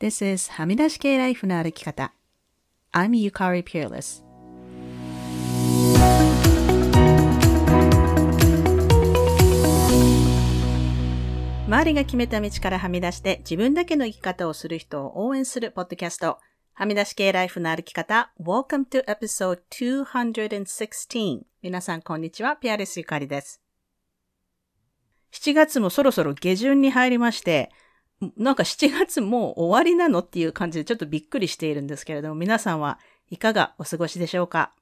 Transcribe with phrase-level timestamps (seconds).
[0.00, 2.14] This is はみ出し系ライフの歩き方。
[2.90, 4.24] I'm Yukari Peerless.
[11.66, 16.38] 周りが決めた道からはみ出して自分だけの生き方をする人を応援するポッドキャスト。
[16.72, 18.32] はみ出し系ライフの歩き方。
[18.40, 21.42] Welcome to episode 216.
[21.60, 22.56] 皆さんこんにちは。
[22.56, 23.60] ピアレスゆかりです。
[25.32, 27.70] 7月もそろそろ下旬に入りまして、
[28.36, 32.98] なんか7月もう終わりなのっていう感じでちょっとびっくりしているんですけれども、皆さんは
[33.30, 34.72] いかがお過ごしでしょうか？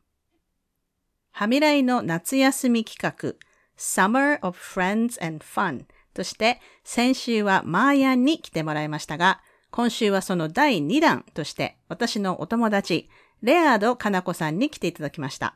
[1.30, 3.34] はみらいの夏休み企画、
[3.76, 13.08] Summer of Friends and Fun として、先週はマーヤンに来てもらいましたが、今週はその第2弾として、私のお友達、
[13.42, 15.54] レアードかなこさんに来ていただきました。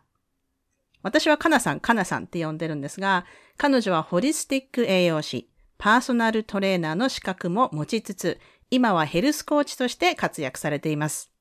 [1.03, 3.25] 私はかなさん、かなさんって呼んでるんですが、
[3.57, 5.49] 彼女はホリスティック栄養士、
[5.83, 8.39] パーソナルトレーナーの資格も持ちつつ、
[8.71, 11.33] 今はヘルスコーチとして活躍されています。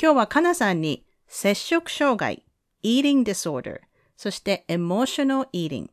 [0.00, 2.44] 今日はかなさんに、摂食障害、
[2.84, 3.80] eating disorder、
[4.16, 5.88] そして emotional eating、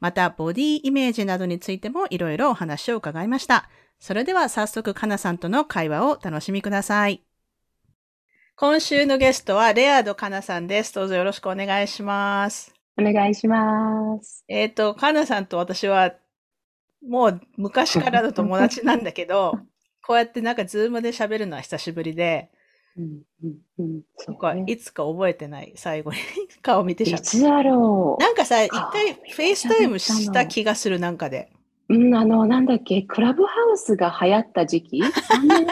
[0.00, 3.68] またボディイメージなどについてもいろいろお話を伺いました。
[4.00, 7.22] それでは早速かなさんとの会話を楽しみください。
[8.56, 10.94] 今週のゲストはレアードかなさんです。
[10.94, 12.72] どうぞよろしくお願いします。
[12.98, 14.46] お願いします。
[14.48, 16.14] えっ、ー、と、かなさんと私は
[17.06, 19.58] もう昔からの友達なんだけど、
[20.06, 22.50] こうやってなんかズームで喋るのは久しぶりで、
[22.96, 26.18] うんうんうんね、いつか覚えてない、最後に
[26.62, 27.16] 顔見て喋る。
[27.16, 28.22] いつだろう。
[28.22, 31.50] なんかさ、一回フェイスタイムした気がする、なんかで。
[31.88, 35.10] うん、あの、なんだっけ、クラブハウスが流行った時期 ?3
[35.42, 35.66] 年？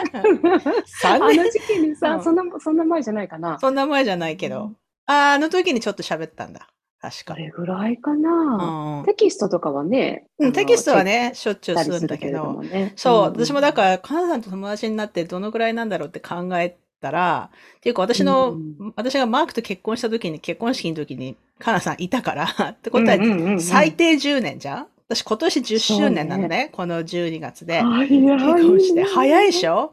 [1.05, 3.57] あの時期にさ、うん、そんな、そんな前じゃないかな。
[3.59, 4.73] そんな前じゃないけど。
[5.05, 6.67] ああの時にちょっと喋ったんだ。
[7.03, 7.33] 確か。
[7.33, 10.25] これぐらいかな、うん、テキストとかはね。
[10.39, 12.61] うん、テキストはね、しょっちゅうするんだけど。
[12.61, 23.17] けね、そう、うん、私もだから、カナさんと友達になってどのぐらいなんだろうって考えたら、っていうか私の、うん、私がマークと結婚した時に、結婚式の時に、カナさんいたから、 ってことは、
[23.59, 24.87] 最低10年じゃん？
[25.09, 26.69] 私今年10周年なのね、ね。
[26.71, 27.83] この12月で。
[27.83, 29.03] 結婚して。
[29.03, 29.91] 早いでしょ？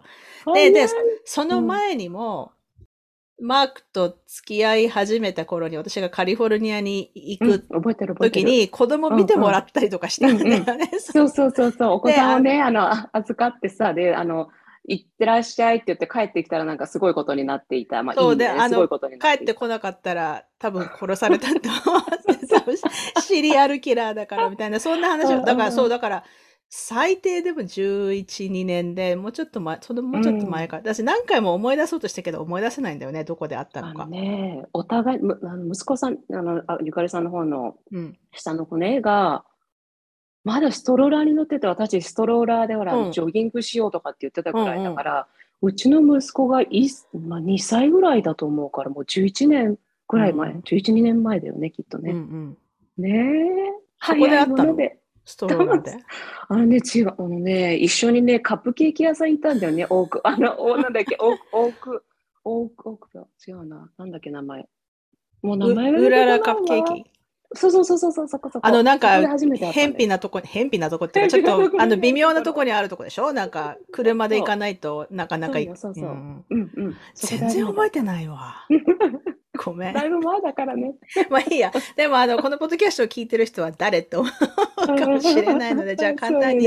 [0.54, 0.86] で、で、
[1.24, 2.52] その前にも、
[3.40, 7.66] マークと付き合い始めた頃に私がカリフォルニアに行く
[8.20, 10.90] 時に子供見てもらったりとかしたんだよね。
[10.98, 11.90] そうそうそうそう。
[11.92, 14.48] お子さんをね、あの、預かってさ、で、あの、
[14.84, 18.02] 行ってらっしゃいって言って帰ってきたらなんかすごいことになっていた。
[18.02, 22.10] まあ、そうで、あの、帰ってこなかったら多分殺されたと思って
[23.22, 26.24] シリアルキラーだからみたいな、そんな話を、だからそう、だから、
[26.72, 30.82] 最低でも11、2年で、もうちょっと前、そのもうちょっと前から。
[30.82, 34.06] 私何回も思い出そうとしたけど思い出せないんだよね、どこであったのか。
[34.06, 37.76] ねお互い、むあの息子さん、あのあゆかりさんの方の
[38.32, 39.44] 下の子ね、が、
[40.44, 45.26] まだストローラーに乗ってて、私ストローラーでほら、うんジョギングしようとかって言ってたぐらいだから、
[45.62, 49.76] うちの息子がい、まあ、2歳ぐらいだと思うから、もう11年
[50.06, 52.12] ぐらい前、うん11、2年前だよね、きっとね。
[52.12, 52.56] うん
[52.96, 53.02] うん。
[53.02, 53.72] ねえ。
[54.00, 54.99] そこであったので。
[55.30, 55.96] ストローラーで。
[56.48, 60.20] あのね、違う、あのね、一緒にね、カップケーキ屋さん行ったんだよね、多く。
[60.26, 62.04] あの、おなんだっけ、多く、多く、
[62.44, 63.08] 多く、多く、
[63.46, 63.90] 違うな。
[63.96, 64.68] なんだっけ、名前。
[65.42, 67.04] もう名前うららカップケーキ？
[67.52, 68.66] そうそうそうそうそう、そこそこ。
[68.66, 69.08] あの、なんか、
[69.72, 73.32] 偏僻なとこに、偏僻なとこっていうか、ちょっと、 あの、微妙なとこにあるとこでしょ？
[73.32, 75.76] なんか、車で行かないとなかなか行く。
[75.76, 76.12] そうそうそう。
[76.12, 76.96] うんうん。
[77.14, 78.66] 全然覚えてないわ。
[79.62, 79.92] ごめん。
[79.92, 80.94] だいぶ前だからね。
[81.28, 81.70] まあいいや。
[81.94, 86.66] でも、あの、このポッドキャストを聞いてる人は誰と思うかもしれないので、 じゃあ簡単に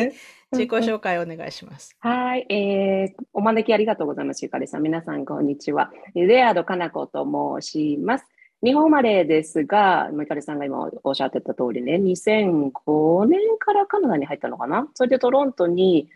[0.52, 1.96] 自己紹介をお願いします。
[2.00, 2.46] はい。
[2.50, 4.44] えー、お招きありがとうございます。
[4.46, 4.84] ゆかりさん。
[4.84, 5.92] 皆さん、こんにちは。
[6.14, 7.26] レアードかなこと
[7.62, 8.28] 申します。
[8.64, 14.88] 日本生まれですが、ゆかりさんが今おっしゃってた通りね、2005年からカナダに入ったのかな？
[14.94, 16.10] それでトロントに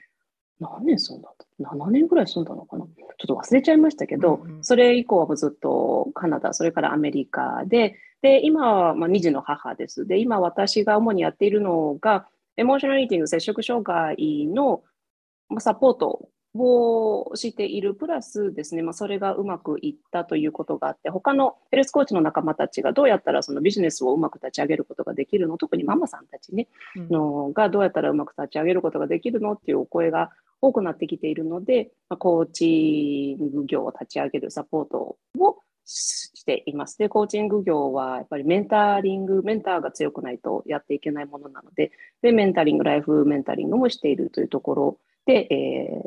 [0.59, 2.85] 何年住んだんだ ?7 年ぐらい住んだのかな？
[2.85, 10.07] ちょっと忘れちゃいましたけど、それ以降はずっとカナダ、それからアメリカで、で、今は、まあ、2児の母です。
[10.07, 14.81] で、今私が主にやっているのが、エモーショナルイーティング、接触障害の
[15.59, 29.53] サポートをしているプラスですね、まあ、それがうまくいったということがあって、他のヘルスコーチの仲間たちがどうやったらそのビジネスをうまく立ち上げることができるの、特にママさんたちね、うん、のがどうやったらうまく立ち上げることができるの？
[29.53, 30.31] っていうお声が
[30.61, 36.97] 多くなってきているので、まあ、コーチング業を立ち上げるサポートをしています。
[36.97, 46.01] で、コーチング業はやっぱりメンタリング、メンターが強くないとやっていけないものなので、で、メンタリング、ライフメンタリングもしているというところで、え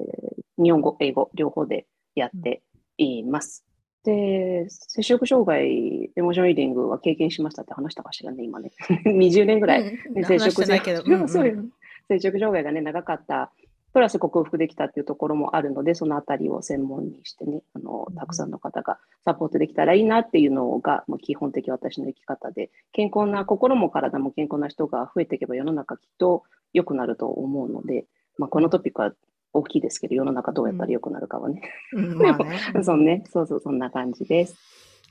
[0.58, 2.62] ー、日本語、英語、両方でやって
[2.98, 3.64] います。
[4.04, 8.72] で、摂食障害、エモーションリーディングは経験しましたって話したかしらね、今ね。
[9.04, 10.80] 20年ぐらい、摂食障害、
[12.08, 13.52] 接触障害がね、長かった
[13.92, 28.06] プラス克服できたっていうところもあるので、そのあたりを専門にしてね、あの、たくさんの方がサポートできたらいいなっていうのが、もう基本的私の生き方で、健康な、心も体も健康な人が増えていけば世の中きっと良くなると思うので、
[28.38, 29.12] まあ、このトピックは
[29.52, 31.62] 大きいですけど、世の中どうやったら良くなるかはね。
[31.92, 32.18] うん。
[32.18, 32.60] まあね。
[32.84, 34.56] そうね、そうそう、そんな感じです。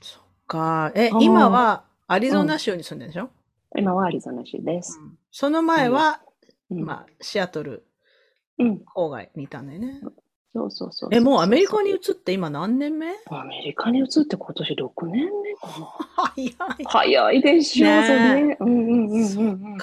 [0.00, 0.90] そっか。
[0.94, 3.28] え今はアリゾナ州に住んでるでしょ、
[3.76, 4.98] 今はアリゾナ州です。
[4.98, 5.18] うん。
[5.30, 6.22] その前は、
[6.70, 7.84] うん、まあ、シアトル
[8.60, 10.00] うん、郊外にいたんだよね。
[10.52, 11.10] そうそうそう。
[11.12, 13.06] え、もうアメリカに移って今何年目？
[13.26, 15.88] アメリカに移って今年6年目かな。
[16.34, 16.54] 早い。
[16.86, 18.56] 早いでしょ、ねそうね。
[18.60, 19.78] うんうんうう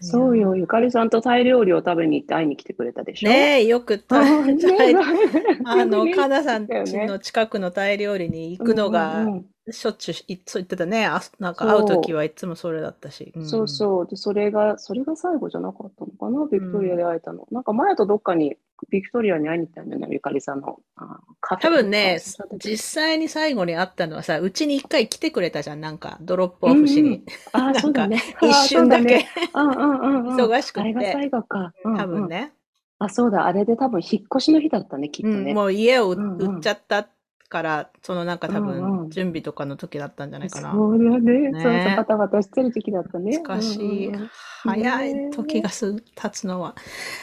[0.00, 3.30] そうよ、ゆかりさんとタイ料理を食べに行って会いに来てくれたでしょ？
[3.30, 4.94] ねえ、よく タイ
[5.64, 9.26] あの、ねカナさんの近くのタイ料理に行くのうんが
[9.70, 11.06] しょっちゅういそう言ってたね。
[11.06, 13.32] あなんか会うときはいつもそれだったし。
[13.42, 14.06] そうそう。
[14.06, 17.46] で、それが、それが最後じゃなかったのかな、ビクトリアで会えたの。
[17.50, 18.56] なんか前とどっかに、
[18.90, 21.62] ビクトリアに会いに行ったんだよね、ゆかりさんのあカフェ。
[21.62, 22.20] 多分ね
[22.64, 25.80] 実際に最後に会ったのはさ、うちに一回来てくれたじゃん。
[25.80, 27.24] なんか、ドロップオフしに。
[27.52, 28.22] あー、 なんかそうだね。
[28.42, 29.26] 一瞬だけ。
[29.52, 29.72] あー。
[29.72, 30.36] そうだねうんうんうんうん。
[30.36, 31.12] 忙しくあれがて。
[31.12, 31.72] 最後か。
[31.84, 32.52] うんうん多分ね。
[32.98, 33.46] あ、そうだ。
[33.46, 35.52] あれで多分引っ越しの日だったね、きっとうん、ね。
[35.54, 37.06] もう家を売うんうん売っちゃった
[37.48, 40.72] から、そのなんか多うんうん分準備とかの時だったんじゃないかな。
[40.72, 41.50] そうだね。
[41.50, 43.38] ねそうそう、バタバタしてる時期だったね。
[43.38, 44.08] 懐かしい。
[44.08, 44.30] うんうんうん
[44.62, 46.74] 早い時がす経つのは。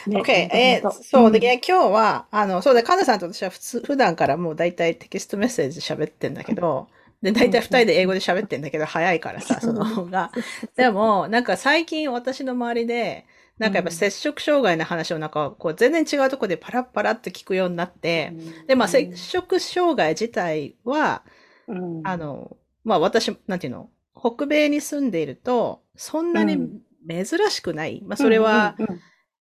[0.06, 0.32] ね OK。
[0.32, 6.90] えーほんとほんとそうで、んね今日は、あの、そうで、カナさんと私は普通、普段からもう大体テキストメッセージ喋ってんだけど、
[7.22, 10.32] で、大体二人で英語で喋ってんだけど、早いからさ、その方が。
[10.76, 13.26] でも、なんか最近私の周りで、
[13.60, 18.36] なんかやっぱ摂食障害の話をなんか、こう全然違うところでパラッパラって聞くようになって、
[18.68, 21.24] で、まあ、摂食障害自体は、
[21.68, 22.04] うん。
[22.04, 26.82] あの、まあ私、なんていうの、北米に住んでいると、そんなにうん。
[27.08, 28.02] 珍しくない。
[28.06, 28.76] まあそれは、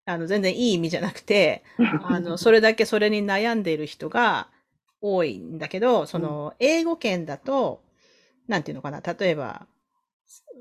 [0.04, 4.48] あの、全然いい意味じゃなくて、うんあの、 それだけそれに悩んでいる人が
[5.00, 7.82] 多いんだけど、その、英語圏だと、
[8.48, 9.66] なんていうのかな、例えば、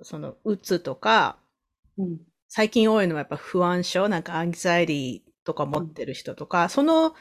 [0.03, 1.37] その、うつとか、
[1.97, 7.15] うん最近多いのはやっぱ不安症、なんかアンザイティとか持ってる人とか、その、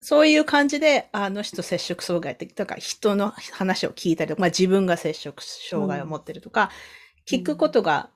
[0.00, 6.70] そういう感じで、あの人接触障害って、だから人の話を聞いたりとか、まあ自分が接触障害を持ってるとか、
[7.28, 8.08] 聞くことが、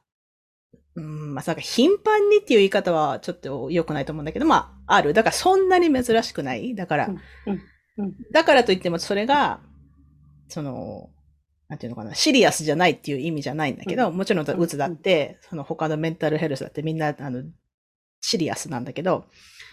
[0.94, 5.12] うん、まあなんか頻繁にっていう言い方はちょっと良くないと思うんだけど、まあある。
[5.12, 6.74] だからそんなに珍しくない。
[6.74, 7.20] だから、うん。
[7.46, 7.62] うん。
[7.98, 8.14] うん。
[8.32, 9.60] だからといってもそれが、
[10.48, 11.10] その、
[11.68, 14.16] なんていうのかな、シリアスじゃないっていう意味じゃないんだけど、うん。
[14.16, 17.44] もちろんうんうつだって、その他のメンタルヘルスだってみんな、あの、
[18.22, 19.26] シリアスなんだけど、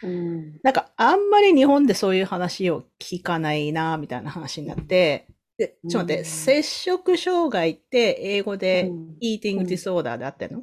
[0.04, 0.60] うん。
[0.62, 5.28] なんかあんまり日本でそういう話を聞かないな、みたいな話になって、
[5.58, 6.26] で、ちょっと待って、うん。
[6.26, 9.16] 摂食障害って英語でうん。
[9.22, 9.66] eating うん。
[9.66, 10.60] disorder であってんの、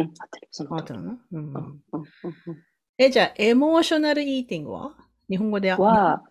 [0.00, 0.06] うん。
[0.06, 1.38] 合ってる、そのってるの、うん。
[1.38, 1.54] うん。
[1.54, 1.80] うん。
[1.92, 2.62] うん。
[2.98, 4.96] え、じゃあ、エモーショナルイーティングは？
[5.30, 6.24] 日本語でうんは、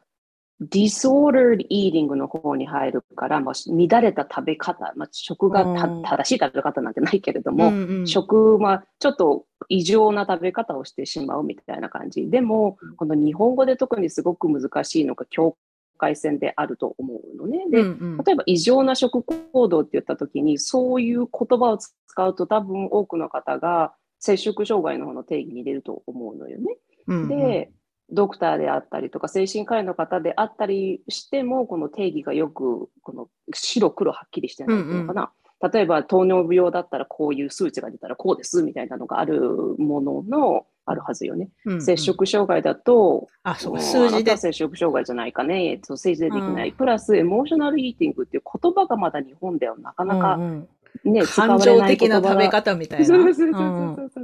[0.62, 5.64] disordered eating の方に入るから、まあ、乱れた食べ方、まあ、食が
[6.04, 12.30] 正しい食べ方なんてないけれどうも、んうん、食はちょっと異常な食べ方をしてしまうみたいな感じ。
[12.30, 15.56] でも、この日本語で特にすごく難しいのが境
[15.98, 17.66] 界線であると思うのね。
[17.70, 26.78] で、うんうん例えば異常な食行動って言ったときに、そういう言葉を使うと多分多くの方が摂食障害の方の定義に入れると思うのよね。
[27.08, 27.72] うんうんで、
[28.10, 35.32] ドクターであったりとか精神科医の方であったりしても、この定義がよくこの白黒はっきりしてないっていうのかな。
[35.72, 39.42] 例えば糖尿病だったらこういう数値が出たらこうですみたいなのがある
[39.80, 41.50] もののあるはずよね。
[41.66, 44.38] うんうん摂食障害だと、あ、そう数字であなたは。
[44.38, 46.70] 摂食障害じゃないかね、そう数字でできない。
[46.70, 50.68] うんプラス、エモーショナルイーティングっていう言葉がまだ日本ではなかなかうんうん
[51.04, 53.06] ね、使感情的な食べ方みたいな。
[53.06, 53.54] そうそう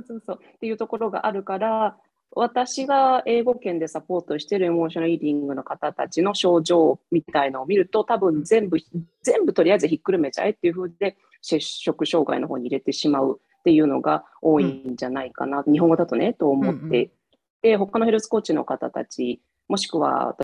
[0.03, 1.97] そうそうっていうところがあるから、
[2.35, 8.77] 私が英語圏でサポートしているエモーショナルイーディングの方たちの症状みたいのを見ると、多分全部、
[9.21, 17.11] 全部とりあえずひっくるめちゃえっていう風で、摂食障害の方に入れてしまうっていうのが多いんじゃないかな、日本語だとね、と思って、うんうん
[17.61, 20.35] で、他のヘルスコーチの方たち、もしくは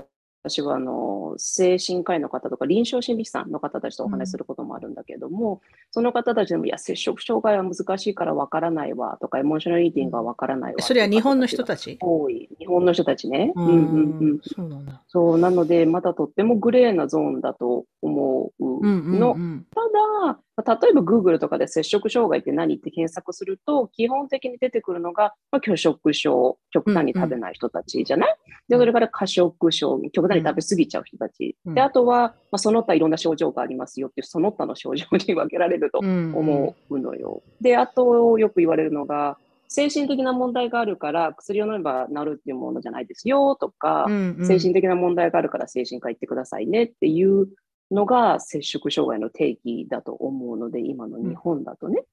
[0.41, 10.81] 私はあの精神科医の方とか臨床心理士さんの方たちとお話しすることもあるんだけども、その方たちでも、いや、摂食障害は難しいからわからないわとか、エモーショナルイーティングはわからないわ。
[10.81, 11.98] それは日本の人たち？
[12.00, 12.48] 多い。
[12.58, 13.51] 日本の人たちね。
[13.55, 14.39] ううんうんうん。
[14.41, 15.03] そうなんだ。
[15.08, 19.34] そう、なので、まだとってもグレーなゾーンだと思ううんうんの。
[19.34, 19.81] うんた
[20.25, 28.36] だ、例えば Google とかで摂食障害って何って検索すると、基本的に出てくるのが、まあ、拒食症、極端に食べない人たちじゃない、
[28.68, 31.56] で、それから過食症、極端に食べ過ぎちゃう人たち。
[31.66, 31.75] うん。
[31.75, 36.34] で、あとは、まあ、その他いろんな症状がありますよっていう、その他の症状に分けられるとうん。
[36.36, 37.42] 思うのよ。
[37.62, 39.38] で、あと、よく言われるのが、
[39.72, 44.48] 精神的な問題があるから薬を飲めば治るっていうものじゃないですよとか、うんうん。
[44.48, 47.48] 精神的な問題があるから精神科行ってくださいねっていう
[47.91, 52.03] のが摂食障害の定義だと思うので、今の日本だとね。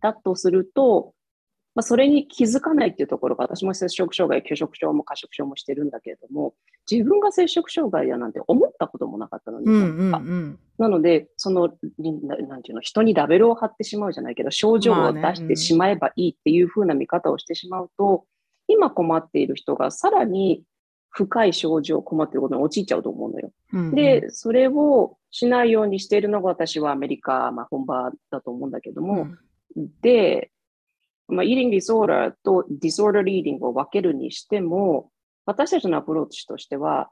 [0.00, 1.14] だとすると、
[1.74, 6.54] まあ、それに気づかないっていうところが、私も摂食障害、拒食症も過食症もしてるんだけれども、
[6.90, 9.66] 自分が摂食障害だなんて思ったこともなかったのに、
[10.78, 18.24] なので、その、にななんていうの、人にラベルを貼ってしまうじゃないけど、症状を出してしまえばいいっていう風な見方をしてしまうと、
[18.66, 20.64] 今困っている人がさらに
[21.10, 23.50] 深い症状、困っていることに陥っちゃうと思うのよ。
[23.72, 29.28] うんで、それをしないようにしているのが私はアメリカ、まあ、本場だと思うんだけども、
[30.00, 30.50] で、
[31.28, 35.10] まあ、 eating disorder と disordered eating を分けるにしても、
[35.44, 37.10] 私たちのアプローチとしては、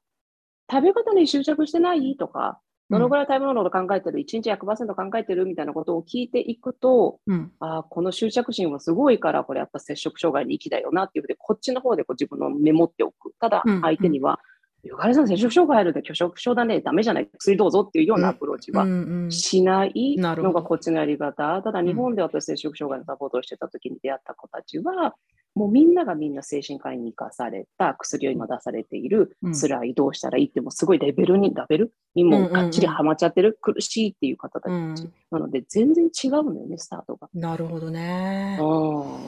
[0.70, 2.16] 食べ方に執着してない？
[2.16, 7.52] とか、どのぐらい食べ物のこと考えてる、1日100%考えてるみたいなことを聞いていくと、うん。
[7.58, 13.32] ああ、この執着心はすごいから、これやっぱ摂食障害にきだよなっていうので、こっちの方でこう自分のメモっておく。
[13.40, 14.38] ただうん、相手には、
[14.84, 18.90] ゆかりさん、摂食障害あるで拒食症だね、ダメじゃない、薬どうぞっていうようなアプローチはうん
[19.24, 19.32] うん。
[19.32, 20.16] しない。
[20.16, 21.60] のがこっちのやり方。
[21.60, 21.86] ただ、ん。
[21.86, 25.16] 日本で私、摂食障害のサポートをしてた時に出会った子たちは、
[25.56, 34.72] もうみんながみんな精神科医に生かされた薬を今出されている、うん辛い、どうしたらいいって、もうすごいレベルに、ラベルにもうがっちりはまっちゃってる、苦しいっていう方たち。
[34.72, 34.94] うん
[35.30, 37.28] なので、全然違うのよね、スタートが。
[37.34, 38.56] なるほどね。
[38.60, 39.18] こ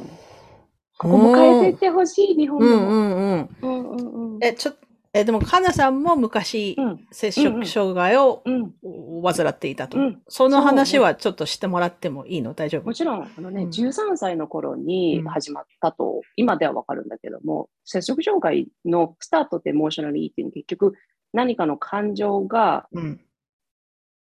[0.99, 2.73] こも変えていってほしい、日本でも。
[2.73, 3.49] うんうんうん。
[3.63, 7.07] うんうんうんえ、ちょっと、え、でも、かなさんも昔、うん。
[7.11, 8.75] 摂食障害をうん。
[9.23, 9.99] 患っていたと。
[9.99, 10.23] うん。
[10.29, 12.53] その話はちょっとしてもらってもいいの？
[12.53, 12.85] 大丈夫？
[12.85, 13.71] もちろん、あのね、うん。
[13.71, 15.29] 13歳の頃にうん。
[15.29, 20.95] 始まったと、今ではわかるんだけども、摂食障害のスタートってエモーショナルイーティング、結局
[21.33, 23.21] 何かの感情が、うん。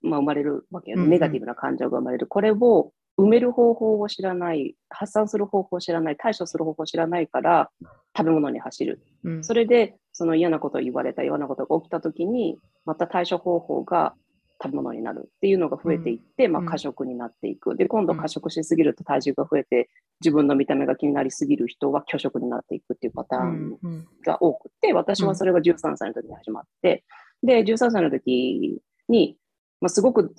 [0.03, 2.27] まあ、生まれるわけよね、ネガティブな感情が生まれる。
[2.27, 7.71] これを埋める方法を知らない、発散する方法を知らない、対処する方法を知らないから、
[8.17, 9.03] 食べ物に走る。
[9.25, 9.45] うん。
[9.45, 14.15] それで、その嫌なことを言われた、嫌なことが起きたときに、また対処方法が
[14.63, 17.77] 食べ物になるっていうのが増えていって、まあ、うん過食になっていく。
[17.77, 19.91] で、今度過食しすぎると体重が増えて、
[20.21, 27.05] 自分の見た目が気になりすぎる人は拒食になっていくっていうパターンうんが多くて、私はそれが13歳の時に始まって、
[27.43, 29.37] で、13歳の時に、
[29.85, 30.35] まあ、すごく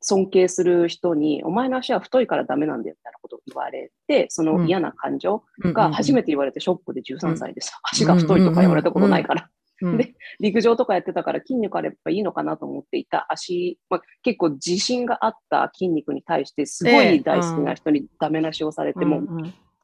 [0.00, 17.14] 尊敬する人に、お前の足は太いからダメなんだよみたいなことを言われて、その嫌な感情が初めて言われてショックで13歳でさ、足が太いとか言われたことないから、うんで陸上とかやってたから筋肉あればいいのかなと思っていた足、まあ、結構自信があった筋肉に対してすごええ。
[17.14, 19.22] い大好きな人にダメ出しをされて、も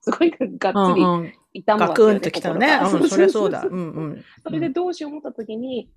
[0.01, 2.15] すごいがっつり痛むガクわけよね。
[2.17, 2.81] ンときたね。
[2.91, 3.63] そりゃそうだ。
[3.63, 5.89] それでどうしよう思った時に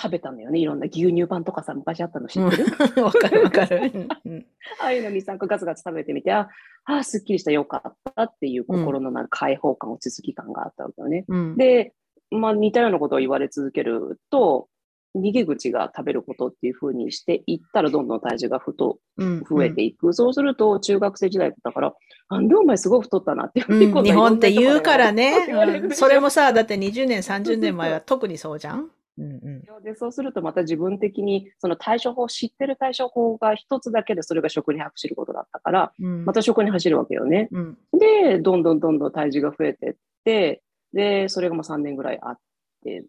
[0.00, 0.58] 食べたのよね。
[0.58, 2.64] いろんな牛乳パンとかさ、昔あったの知ってる、
[2.96, 3.92] うん わかるわかる。
[4.24, 4.46] うん
[4.80, 6.48] ああいうの2、3個ガツガツ食べてみて、あ
[6.84, 11.24] あ、すっきりしたよかったっていう心のなんか解放感、落ち着き感があったわけよね。
[11.28, 11.56] うん。
[11.56, 11.94] で、
[12.30, 14.68] まあ、似たようなことを言われ続けると、
[15.16, 20.12] 逃げ口が食べることっていうふうにしていったら、どんどん体重が太うん増えていく。
[20.12, 21.94] そうすると、中学生時代だったから、
[22.28, 29.82] あんでお前すごい太ったなって、うん今度日本って言うからねうんそれもさ、だって20年、30年前は特にそうじゃんうんうん。
[29.82, 37.48] でそうするとまた自分的にその対処法、知ってる対処法が一つだけでそれが食に走ることだったから、うんまた食に走るわけよね。
[37.52, 37.78] うん。
[37.98, 39.94] で、どんどんどんどん体重が増えてっ
[40.24, 42.38] て、で、それがもう3年ぐらいあっ
[42.82, 43.04] て、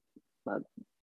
[0.46, 0.60] まあ、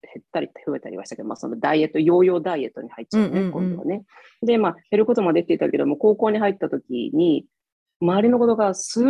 [0.02, 4.04] 減ったり増えたりはしたけど、まあ、そのダイエット、ヨーヨーダイエットに入っちゃうね、うんうんうん今度はね。
[4.42, 7.46] で、まあ、減ることもできていたけども、高校に入った時に、
[8.00, 9.06] 周りのことがすっ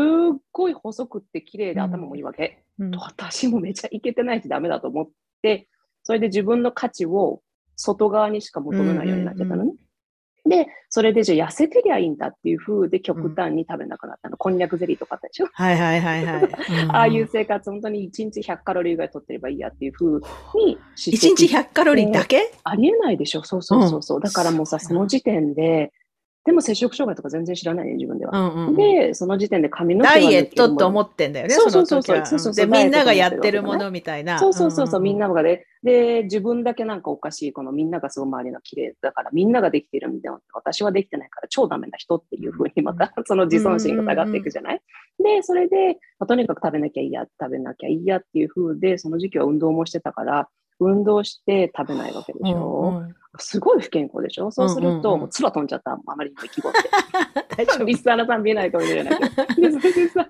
[0.51, 2.63] ごい細くって綺麗で頭もいいわけ。
[2.79, 5.09] うん私もめちゃイケてないしダメだと思っ
[5.41, 5.67] て、
[6.07, 7.41] それで自分の価値を
[7.75, 9.73] 外側にしか求めないようになっちゃったのね。
[10.47, 14.37] で、それでじゃあ痩せてりゃいいんだっていう風で極端に食べなくなったの。
[14.37, 16.43] こんにゃくゼリーとかあったでしょ、はいはいはいはい。
[16.85, 20.21] うんああいう生活、本当に1日100カロリーぐらい取ってればいいやっていう風
[20.55, 22.53] にして1日100カロリーだけ？
[22.63, 24.21] ありえないでしょそうそうそうそう。
[24.21, 25.91] だからもうさ、その時点で、
[26.47, 28.39] でも摂食障害とか全然知らないね、自分では。
[28.39, 32.17] うんうんうんで、その時点で髪の毛はダイエットと思ってんだよね、そそうのそうそう。
[32.19, 34.39] そうそうそうで、みんながやってるものみたいな。
[34.39, 35.27] そうそうそうそう、みんな。
[35.27, 40.41] ながで、で、自分だけなんかおかしい、このみんながすごい周りの綺麗だから、みんなができてるんだよ。
[40.53, 44.81] 私はできてないから超ダメな人っていうふうにまた、その自尊心が下がっていくじゃない？
[45.23, 54.49] で、それで、まあとにかく食べなきゃいいや、食べなきゃいいやっていうふうで、その時期は運動もしてたから、運動して食べないわけでしょ、うんうんすごい不健康でしょ？
[54.49, 56.73] そうすると、もう唾飛んじゃった、あまりにも意気込ん
[57.55, 57.85] 大丈で。
[57.85, 59.45] リスナーさん見えないかもしれないけど。
[59.61, 60.29] でそれでさ、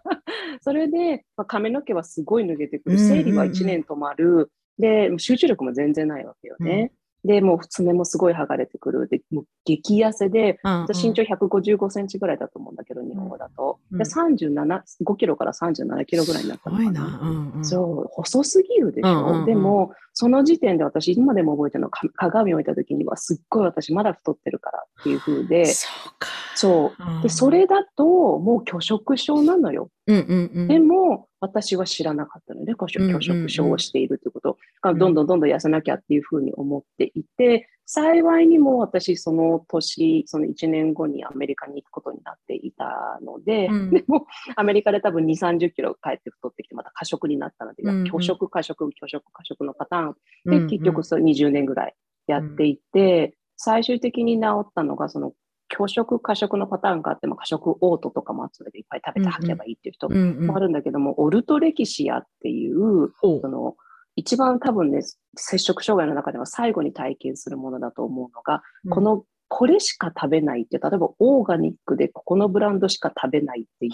[0.59, 2.99] それで、まあ、髪の毛はすごい脱げてくる。
[2.99, 4.51] 生理は1年止まる。
[4.79, 6.91] で、集中力も全然ないわけよね。
[7.25, 9.07] で、もう爪もすごい剥がれてくる。
[9.07, 13.79] で、もう激痩せで、うんうん私身長155センチぐらいだと思うんだけど、日本語だと。
[13.91, 17.19] うんで、37、5キロから37キロぐらいになったのかな。
[17.21, 17.65] うんうん。
[17.65, 19.09] そう、細すぎるでしょ。
[19.09, 26.27] うんうんうんでも、その時点で私、今でも覚えてるの鏡を見た時には、すっごい私まだ太ってるからっていう風で、そうか。
[26.57, 27.03] そう。
[27.03, 27.21] うん。
[27.21, 28.03] で、それだと、
[28.39, 29.89] もう拒食症なのよ。
[30.07, 30.67] うんうんうん。
[30.67, 34.57] でも、私は知らなかったので、拒食症をしているということ。
[34.81, 34.97] が、ん。
[34.97, 43.89] どんどんどんどん痩せなきゃっていうふうに思っていて、幸いにも私、その年、その1年後にアメリカに行くことになっていたので、うん。
[43.91, 50.13] でも、アメリカで多分2、30キロ帰って太ってきて、また過食になったので、拒食、過食、拒食、過食のパターン。
[50.45, 50.69] で、うんうん。
[50.69, 51.95] 結局それ20年ぐらい
[52.25, 55.33] やっていて、最終的に治ったのが、その、
[55.69, 63.75] 拒食、過食のパターンがあっても、過食オートとかもあって、いっぱい食べて吐けばいいっていう人うんうんもあるんだけども、オルトレキシアっていう、ほその、
[64.15, 65.01] 一番多分ね、
[65.35, 73.91] 摂食障害の中では最後に体験するものだと思うのが、うこ、の、これしか食べないって、例えばオーガニックでここのブランドしか食べないっていう、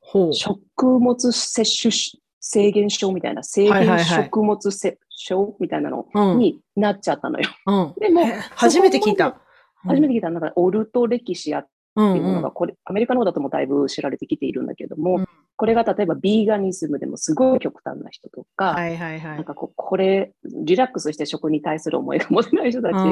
[0.00, 0.34] ほう。
[0.34, 0.58] 食
[0.98, 1.94] 物摂取
[2.40, 6.38] 制限症みたいな、制限食物摂症みたいなのうん。
[6.38, 7.48] になっちゃったのよ。
[7.66, 7.94] うん。
[8.00, 9.40] でもえ、初めて聞いた。
[9.84, 15.28] 初めて聞いたのが、オルトレキシアっうんていうものが、これ、アメリカの方だともだいぶ知られてきているんだけども、うん。
[15.56, 19.36] これが例えばビーガニズムでもすごい極端な人とか、はいはいはい。
[19.36, 23.02] なんかこう、これ、リラックスして食に対する思いが持てない人たちうん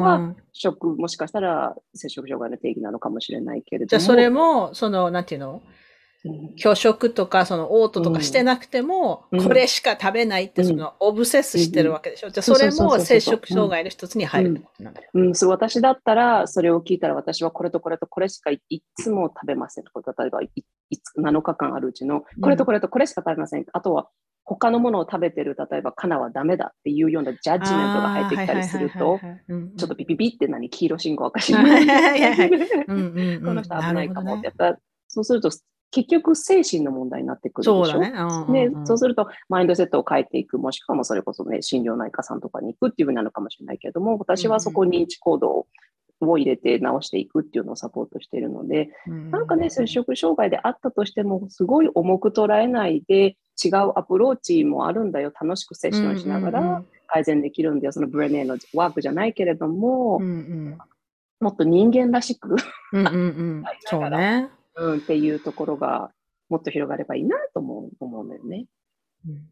[0.00, 0.36] は、うん。
[0.54, 3.88] 食、もしかしたら摂食障害の定義なのかもしれないけれども。
[3.88, 5.52] じゃあそれも、その、なんていうの？
[5.52, 5.60] うん
[6.56, 9.42] 拒食とか、その、オートとかしてなくても、うん。
[9.44, 10.68] これしか食べないって、うん。
[10.68, 12.30] その、オブセスしてるわけでしょ？
[12.30, 15.02] じゃあそれそうそうそうそうも摂食障害の一つに入るってことなんだ。
[15.02, 15.10] よ。
[15.14, 19.84] うん、そう、私だったら、それを聞いたら、私はこれとこれとこれしかいいつも食べません。
[19.84, 19.90] 例
[20.26, 20.50] えばい
[20.90, 23.66] いつ7日間あるうちの、これとこれとこれしか食べません。
[23.72, 24.08] あとは、
[24.44, 29.20] 他のものを食べてる、例えば、カナはダメだっていうようなジャッジメントが入ってきたりすると、
[29.76, 30.68] ちょっとピピピって何？
[30.68, 31.68] 黄色信号赤信号こ
[33.54, 34.76] の人危ないかもってやっぱ、
[35.06, 35.50] そうすると、
[35.92, 37.84] 結局精神の問題になってくるでしょ？
[37.84, 38.12] そうだね。
[38.16, 38.86] うんうんでうん。
[38.86, 45.66] そうすると、マインドセットを変えていく、もしくはもうそれこそね、心療内科さんとかに行くっていうふうになるかもしれないけれども、私はそこに認知行動
[46.20, 48.90] を入れて直していくっていうのをサポートしているので、
[49.30, 55.30] なんかね、摂食障害であったとしても、すごい重く捉えないで、違うアプローチもあるんだよ。
[55.38, 57.92] 楽しくセッションしながら改善できるんだよ。
[57.92, 60.78] そのブレネーのワークじゃないけれども、うんうん。
[61.40, 62.56] もっと人間らしく、
[62.92, 63.64] うんうんうん。
[63.84, 64.48] そうね。
[64.76, 66.10] うん、っていうところが
[66.48, 68.66] もっと広がればいいなと思う思うのよね。
[69.26, 69.32] うん。
[69.32, 69.48] うん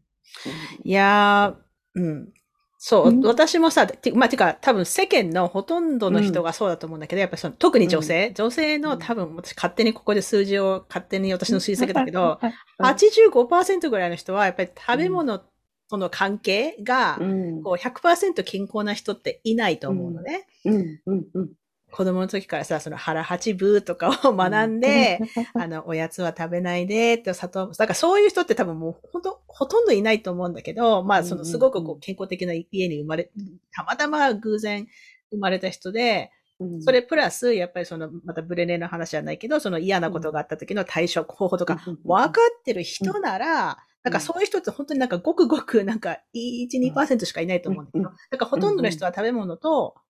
[0.84, 2.32] いやー、うん。
[2.78, 3.20] そう、うん。
[3.20, 12.40] 私もさ、てまあ、てか、多分世間のほとんどの人がそうだと思うんだけど、やっぱりその、特に女性、女性の多分、私勝手にここで数字を勝手に私の推測だけど、、
[12.80, 15.42] 85%ぐらいの人は、やっぱり食べ物
[15.90, 17.62] との関係がう、ん。
[17.62, 20.46] こう100%健康な人っていないと思うのね。
[20.64, 21.00] うん。
[21.04, 21.26] うん。
[21.34, 21.50] うん
[21.90, 25.20] 子供の時からさ、その腹八分とかを学んで、、
[25.54, 33.30] あの、おやつは食べないで、って砂糖、だからそういう人って多分もうほんと、ほとんどいないと思うんだけど、まあそのすごくこう健康的な家に生まれ、
[33.72, 34.86] たまたま偶然
[35.30, 36.82] 生まれた人で、うん。
[36.82, 50.09] それプラス、やっぱりその、またブレネの話じゃないけど、その嫌なことがあった時の対処方法とか、分かってる人なら、なんかそういう人って本当になんかごくごくなんか1、2%しかいないと思うんだけど、うんだからほとんどの人は食べ物と、うん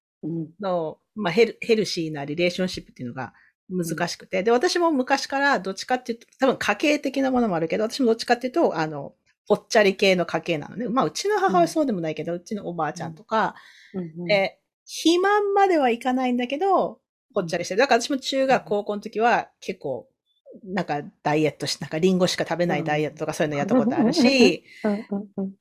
[0.60, 3.32] の、まあ、ヘルヘルシーなリレーションシップっていうのが
[3.70, 9.14] 難しくて、で、私も昔からどっちかっていうと、多分家系的なものもあるけど、私もどっちかっていうと、あの、
[9.46, 10.88] ぽっちゃり系の家系なのね。
[10.88, 13.54] まあ、うちの母はそうでもないけど、うちのおばあちゃんとか、
[13.94, 14.24] うん。
[14.26, 17.00] で、肥満まではいかないんだけど、
[17.34, 17.78] ぽっちゃりしてる。
[17.78, 20.08] だから私も中学、高校の時は結構、
[20.64, 24.92] なんかダイエットし、なんかリンゴしか食べないダイエットとかそういうのやったことあるし、うん。
[24.92, 25.28] うん。
[25.36, 25.52] うん。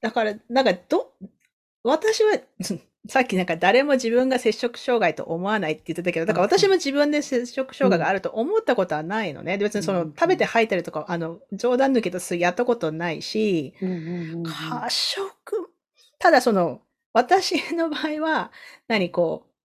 [0.00, 1.12] だから、なんか、ど、
[1.82, 2.38] 私は、
[3.08, 9.58] さっきなんか誰も自分が摂食障害と思わないって言ってたけど、だから私も自分で摂食障害があると思ったことはないのね。
[9.58, 10.14] で別にそのうん。
[10.14, 13.74] 食べて吐いたりとか、あの、冗談抜きとすやったことないし、
[14.44, 15.70] 過食、
[16.18, 16.80] ただその、
[17.12, 18.52] 私の場合は、
[18.88, 19.56] 何こう、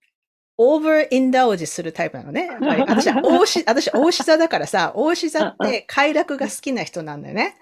[0.58, 2.46] オーバーインダウジするタイプなのね。
[2.46, 2.82] やっぱり。
[2.82, 7.56] 私は大し、 私大志座だからさ、大志座って快楽が好きな人なんだよね。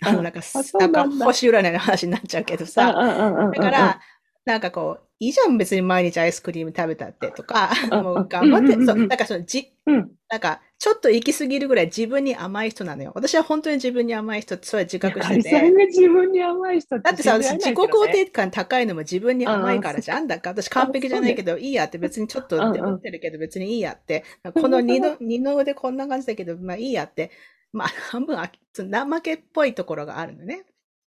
[0.00, 0.40] あの、なんか、
[0.78, 4.00] なんか星占いの話になっちゃうけどさ、だだから、
[4.44, 13.12] なんかこう、いいじゃん、別に毎日アイスクリーム食べたってとか、 もう頑張って、そう、なんかそのじ、うんなんか、ちょっと行き過ぎるぐらい自分に甘い人なのよ。
[13.14, 15.70] 私は本当に自分に甘い人って、それは自覚してて。
[15.86, 20.26] 自分に甘い人だってさ、私自己肯定定感高いのも自分に甘いからじゃん。
[20.26, 24.22] だから私完璧じゃないけど、いいやって別にちょっとって思ってるけど別にいいやって。
[24.54, 27.30] この二の、 二の腕こんな感じだけど、まあいいやって。
[27.72, 30.64] まあ半分あ怠けっぽいところがあるのね。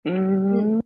[0.04, 0.80] うーん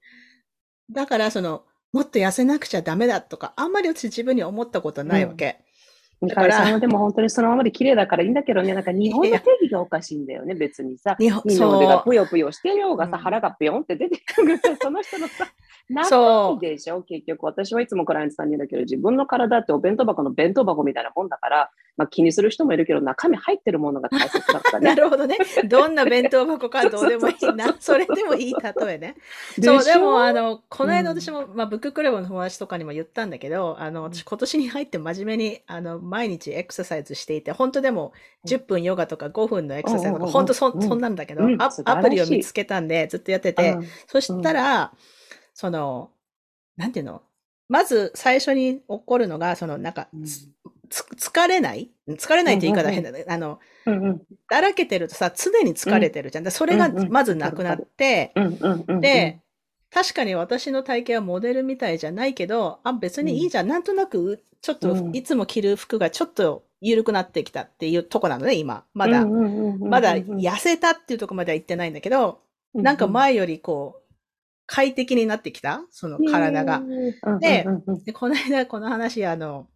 [0.91, 5.61] だからその、もっと痩せなくちゃダメだとか、あんまり私自分に思ったことないわけ。
[6.23, 11.17] ミカルさんはでも本当にそのままで綺麗だからいいんだけどね、 なんか日本の定義がおかしいんだよね、別にさ。
[11.19, 11.77] 日本みんなそう。
[11.77, 13.23] 腕がぷよぷよしてようがさ、うん。
[13.23, 14.57] 腹がぴょんって出てくる。
[14.59, 15.53] さ、 その人のさ、
[15.89, 16.57] なそう。
[16.57, 17.45] いでしょ、結局。
[17.45, 24.97] 私はいつもクライアントさんに言うんだけど、自分の体ってお弁当箱の弁当箱みたいなもんだから、まあ気にする人もいるけど、中身入ってるものが大切だからなね。
[25.03, 25.39] るほどね。
[25.69, 27.55] どんな弁当箱かどうでもいい。
[27.55, 27.77] な。
[27.81, 29.17] それでもいい例えね。
[29.63, 31.21] そう、でも、あの、この間うん。
[31.21, 38.13] 私も、まあ、ブッククラブの友達とかにも言ったんだけど、あの、私今年に入って真面目に、あの、毎日エクササイズしていて、本当でも
[38.45, 41.59] 10分ヨガとか5分のエクササイズとか、本当そん、うんそんなんだけど、うん。
[41.61, 43.87] アプリを見つけたんで、ずっとやってて、うん。
[44.07, 44.93] そしたら、
[45.55, 46.11] その、
[46.77, 47.23] なんていうの？
[47.69, 50.25] まず最初に起こるのが、その、なんか、うん。
[50.93, 51.91] 疲れない？
[52.07, 53.25] 疲れないって言い方は変だね。
[53.27, 54.23] あの、うんうん。
[54.51, 56.45] だらけてるとさ、常に疲れてるじゃん。
[56.45, 59.41] でそれがうんうんまずなくなって、うんうんうんで、
[59.91, 63.69] 確かに私の体型はモデルみたいじゃないけど、あ、別にいいじゃん。
[63.69, 65.17] なんとなく、ちょっとうん。
[65.17, 68.85] いつも着る服がちょっと緩くなってきたっていうとこなのね、今。
[68.93, 69.25] まだ。
[69.25, 72.41] まだ痩せたっていうとこまでは行ってないんだけど、
[72.75, 74.02] なんか前よりこう、
[74.75, 75.83] 快適になってきた？
[75.91, 76.83] その体が。
[77.41, 77.67] で
[78.15, 79.69] この間この話、あの、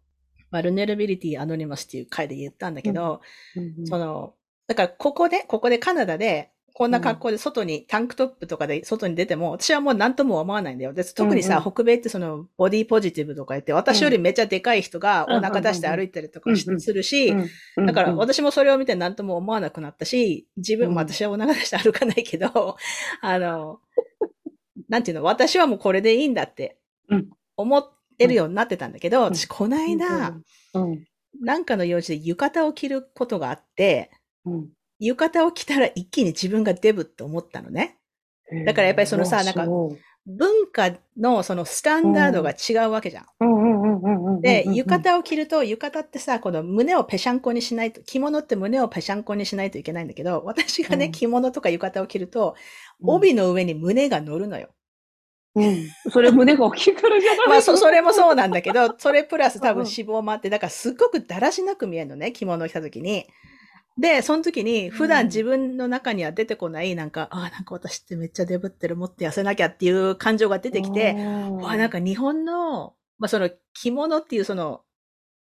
[0.49, 3.21] Vulnerability Anonymous っていう回で言ったんだけど、
[3.55, 3.85] うん。
[3.85, 4.33] その、
[4.65, 10.93] だからここで、ここでカナダで、こんな格好で外に、タンクトップとかで外に出ても、私はもう何とも思わないんだよ。
[10.93, 17.35] で特にさ、うん北米ってその、ボディポジティブとか言って、私よりめっちゃでかい人がお腹出して歩いてるとかするし、
[17.77, 18.17] うんだからうん。
[18.17, 22.77] 私もそれを見て何とも思わなくなったし、自分、うんまあ私はお腹出して歩かないけど、
[23.21, 23.79] あの、
[24.87, 26.77] なんていうの、私はもうこれでいいんだって
[27.09, 27.29] うん。
[27.55, 27.83] 思っ
[28.17, 29.23] てるようになってたんだけど、ん。
[29.23, 30.37] 私この間、
[30.73, 31.03] うん。
[31.41, 34.11] なんかの用事で浴衣を着ることがあって、
[34.45, 34.69] うん。
[34.99, 37.97] 浴衣を着たら一気に自分がデブって思ったのね。
[38.65, 39.65] だからやっぱりそのさなんか
[40.25, 43.66] 文化のそのスタンダードが違うわけじゃんうん
[44.41, 51.11] で、浴衣を着ると、浴衣ってさ、この胸をぺしゃんこにしないと、着物って胸をぺしゃんこにしないといけないんだけど、私がね、うん。
[51.11, 52.55] 着物とか浴衣を着ると、
[53.01, 53.09] うん。
[53.15, 54.69] 帯の上に胸が乗るのよ。
[55.55, 55.87] うん。
[56.11, 63.27] それ胸が大きいからじゃないまあ、そ、それもそうなんだけど、 それプラス多分うん脂肪もあって、だからすっごくだらしなく見えるのね、着物を着た時に。
[63.97, 74.81] で、その時に、普段自分の中には出てこない、なんか、ああ、なんか私ってめっちゃデブってる、もっと痩せなきゃっていう感情が出てきて、わあ、なんか日本の、まあその着物っていうその、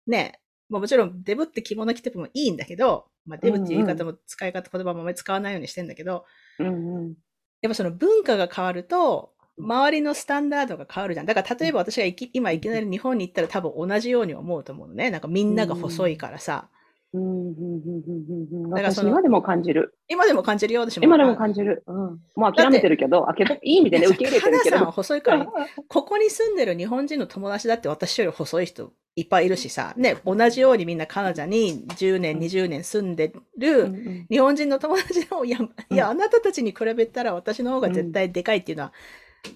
[0.06, 6.24] ね、まあもちろんデブって着物着てもいいんだけど、まあデブっていう言い方も使い方、言葉もあまり使わないようにしてんだけど、
[6.58, 7.14] うんうん
[7.62, 11.26] やっぱその文化が変わると、周りのスタンダードが変わるじゃん。
[11.26, 15.12] だから例えば私がいき今いきなり日本に行ったら多分同じように思うと思うのね。
[15.12, 16.68] なんかみんなが細いからさ。
[16.74, 16.81] うん
[17.14, 19.98] だからその私今でも感じる。
[20.08, 21.04] 今でも感じるよ、私も。
[21.04, 21.84] 今でも感じる。
[21.86, 21.96] うん。
[22.36, 24.92] もう諦めてるけど、あけどいい意味でね、受け入れてるけどさんは。
[24.92, 25.46] 細いから、
[25.88, 33.94] ここに住んでる日本人の友達だって私より細い人いっぱいいるしさ、ね、同じようにみんなカナダに10年、20年住んでる、
[34.30, 35.58] 日本人の友達でも、いや、
[35.90, 38.92] いや、あなたたちに比べたら私の方が絶対でかいっていうのは、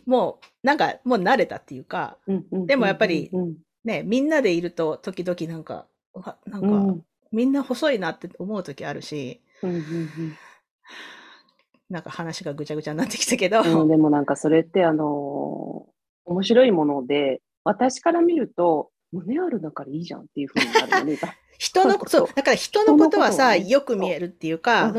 [0.05, 2.19] もう、なんか、もう慣れたっていうか、
[2.67, 5.87] でもやっぱりうんね、みんなでいると、時々なんか、
[6.45, 9.83] なんか、うんみんな細いなって思う時あるし、うんうん
[11.89, 21.19] なんか話がぐちゃぐちゃになってきたけど、うんうんでもなんかそれってあのー面白いもので、私から見ると、胸あるだからいいじゃんっていうふうになるよね。
[21.59, 23.67] 人の、そうだから人のことはさ、ね。
[23.67, 24.93] よく見えるっていうか、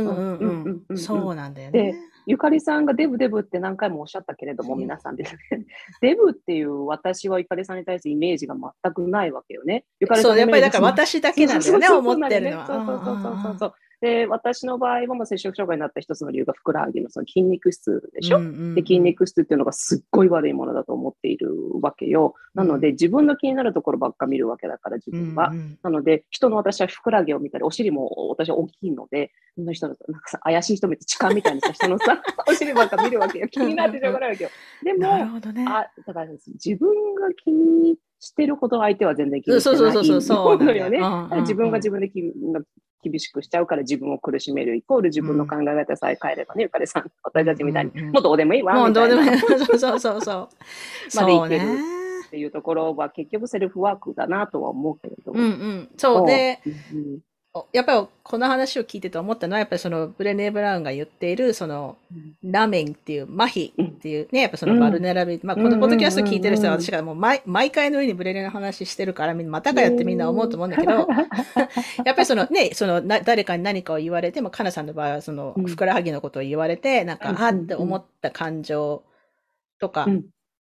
[0.96, 2.00] そうなんだよでね。
[2.28, 5.66] ゆかりさんがデブデブって何回もおっしゃったけれども、うん皆さんですね。
[6.02, 9.86] デブっていう私はゆかりさんに対するイメージが全くないわけよね。
[10.00, 12.68] ゆかりさんそう、やっぱりだから私だけなんだよね、思ってるのは。
[12.68, 13.74] そうそうそうそうそうそう。
[14.00, 18.38] で、私の場合はもう摂食障害になった一つの理由がふくらはぎのその筋肉質でしょ？
[18.38, 22.36] うんうんうんで筋肉質っていうのがすっごい悪いものだと思っているわけよ。
[22.54, 25.50] なので、自分の気になるところばっか見るわけだから、自分は。
[25.50, 33.48] うんうんなので、人の私はふくらはぎを見たり、お尻も私は大きいので、その人のなんかさ怪しい人見て痴漢みたいにさ、人のさ、 お尻ばっか見るわけよ。
[33.48, 34.50] 気になってしょうがないわけよ。
[34.84, 35.66] でなるも、ほどね。
[35.68, 42.62] あ、だから自分が気にしてるほど相手は全然気にしてないそうそうそうそう自分が自分で気が
[43.10, 48.94] 厳しくしちゃうから自分を苦しめるイコール自分の考え方さえ変えればね、ゆかりさん、私たちみたいに、うんうんうんもうどうでもいいわ、もう。
[48.94, 49.40] どうでもいい。
[49.40, 50.50] そうそうそうそう。
[51.16, 51.72] までいける。
[52.28, 55.32] っていうところは結局セルフワークだなとは思うけれど。
[55.32, 55.90] うんうん。
[55.98, 57.20] そうで、うん
[57.74, 61.98] やっぱりこの話を聞いてて思ったのは、やっぱりそのブレネー・ブラウンが言っている、その、
[62.44, 66.82] ラメンっていう、麻痺っていうね、やっぱそのバルネラビリティ、まあこのポッドキャスト聞いてる人はうん。
[66.82, 71.08] 私がもう毎毎回のようにブレネの話してるから、またかやってみんな思うと思うんだけど、
[72.04, 75.66] やっぱりそのね、そのな誰かに何かを言われても、かなさんの場合はそのうん。
[75.66, 77.38] ふくらはぎのことを言われて、なんか、うん。
[77.38, 79.04] あって思った感情
[79.80, 80.26] とかうん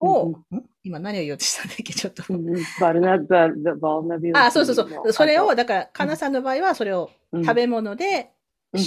[0.03, 0.65] を、うんん。
[0.83, 2.25] 今何を言おうとしたんだっけちょっと。
[2.29, 2.63] うんうん。
[2.81, 5.13] バルナバルバルナビあ、そうそうそのう。
[5.13, 7.45] それを、だから、かなさんの場合は、それをうん。
[7.45, 8.31] 食べ物で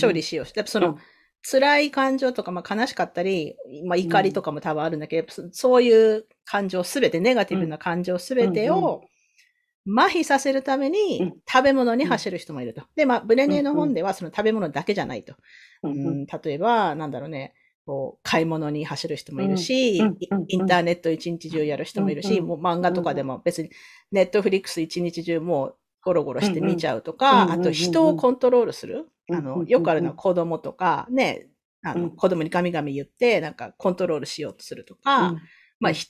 [0.02, 0.46] 処理しよう。
[0.56, 0.98] やっぱその、うん。
[1.48, 9.02] 辛い感情とか、まあ、悲しかったり、まあ、怒りとかも多分あるんだけど、そそういう感情すべて、ネガティブな感情すべてうんを
[9.88, 10.94] 麻痺させるためうん。
[10.94, 12.82] に食べ物に走る人もいると。
[12.96, 15.36] で、まあ、ブレネーの本ではその食べ物だけじゃないと。
[15.84, 16.08] うんうん。
[16.08, 17.54] うん、例えば、なんだろうね、
[17.86, 23.70] こう買い物に走る人もいるし、うんうんイインターネット一日中やる人もいるし、うんもう漫画とかでも別に
[24.12, 28.98] ネットフリックス一日中もうゴロゴロして見ちゃうとか、あと人をコントロールする。
[29.00, 31.48] うんあの、よくあるのは子供とか、ね、
[31.84, 32.16] あの、うん。
[32.16, 35.42] 子供にガミガミ言って、なんかコントロールしようとするとか、うん。
[35.80, 36.08] まあ、ひ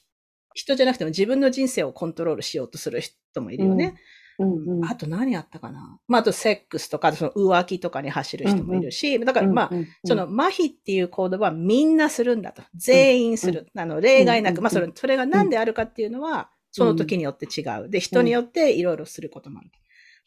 [0.53, 3.95] 人じゃなくても自分の人生をコントロールしようとする人もいるよね。
[4.39, 5.99] うんうんあと何あったかな？
[6.07, 12.63] まあ、あとセックスとか、その浮気とかに走る人もいるし、だからまあ、うんうんその麻痺っていう行動はみんなするんだと。
[12.75, 13.67] 全員する。
[13.75, 14.57] あの、例外なく。
[14.57, 17.89] うんまあ、それ、それが何であるかっていうのは、その時によって違う。
[17.89, 19.69] で、人によっていろいろすることもある。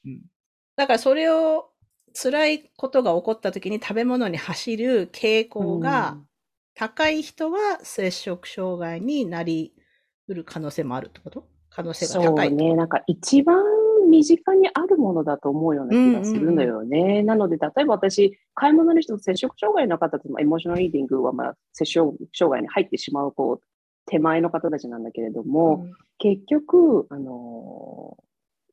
[0.07, 0.23] うん。
[0.77, 1.71] だからそれを、
[2.21, 6.17] 辛いことが起こった時に食べ物に走る傾向が
[6.75, 9.75] 高い人は摂食障害になり
[10.27, 11.47] うる可能性もあるってこと？
[11.69, 12.53] 可能性がそう高い。
[12.53, 13.63] ね、なんか一番
[14.07, 17.23] 身近にあるものだと思うような気がするのよね。
[17.23, 23.67] なので、例えば私、買い物の人、摂食障害の方と、エモーショナルリーディングは、まあ、摂食障害に入ってしまう、こう、
[24.07, 28.23] 手前の方たちなんだけれども、うん結局、あのー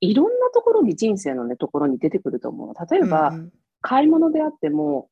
[0.01, 2.73] いろんなところに人生のね、ところに出てくると思うの。
[2.89, 3.51] 例えば、うん
[3.87, 5.09] 買い物であっても、か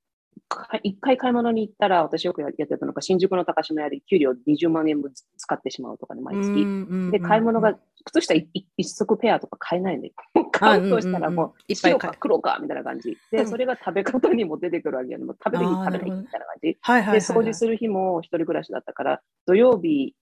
[0.84, 6.62] 一回買い物に行ったら、私よくやってたのが、新宿の高島屋で給料20万円分使ってしまうとかね、毎月。
[6.62, 10.12] うんで、買い物が、靴下一足ペアとか買えないんで、
[10.52, 13.18] 買うとしたらもう、白か黒かみたいな感じ。
[13.32, 15.26] で、うんそれが食べ方にも出てくるわけよね。
[15.26, 16.78] もう食べる日食べないみたいな感じ。
[16.82, 20.16] はいはいはい、で、掃除する日も一人暮らしだったから、土曜日、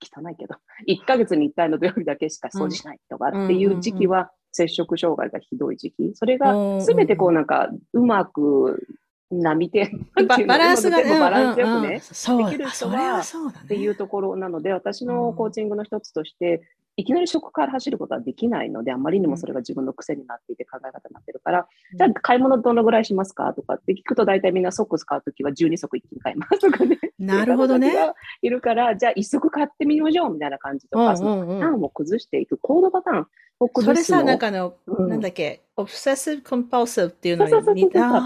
[0.00, 0.56] 汚いけど、
[0.88, 6.14] 1ヶ月に1回の土曜日だけしか掃除しないとかっていう時期は、摂食障害がひどい時期。
[6.14, 8.86] それが、すべてこうなんか、うまく、
[9.30, 9.90] 波て、
[10.28, 11.84] ババランスが、バランスよくうんうん。
[11.84, 12.44] うんね、そう。
[12.44, 13.64] できる人はあそれはそうだね。
[13.64, 16.62] っていうところなので、私のコーチングの一つとして、
[16.98, 26.98] いきなり食から走ることはできないので、あまりにもそれが自分の癖になっていて考え方になってるから、じゃあ買い物どのぐらいしますかとかって聞くと、大体みんなソックス買うときは12足一気に買いますとかね。
[27.18, 27.92] なるほどね。
[28.40, 33.26] いるから、じゃあ一足買ってみましょうみたいな感じとか、そのパターンを崩していく、コードパターン
[33.60, 34.18] をそ崩すの。
[34.18, 38.22] れさ、なんかあの、うんなんだっけ、オブセッシブコンパルシブっていうのそうそうそうそうに似た？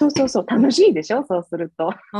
[0.00, 1.24] そうそうそう、楽しいでしょ？
[1.28, 1.92] そうすると。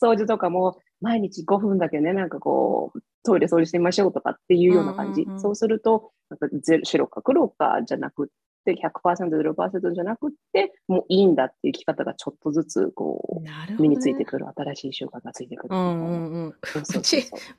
[0.00, 5.22] 掃除とかも毎日5分だけね、なんかこう、トイレ掃除してみましょうとかっていうような感じ。
[5.22, 8.28] うんうんうんそうすると、なんかゼロ白か黒かじゃなくっ
[8.64, 13.76] て、100%、0%じゃなくって、もういいんだっていう生き方がちょっとずつ、こなるほど、ね。
[13.78, 15.74] う、身についてくる、新しい習慣がついてくる。
[15.74, 16.54] うん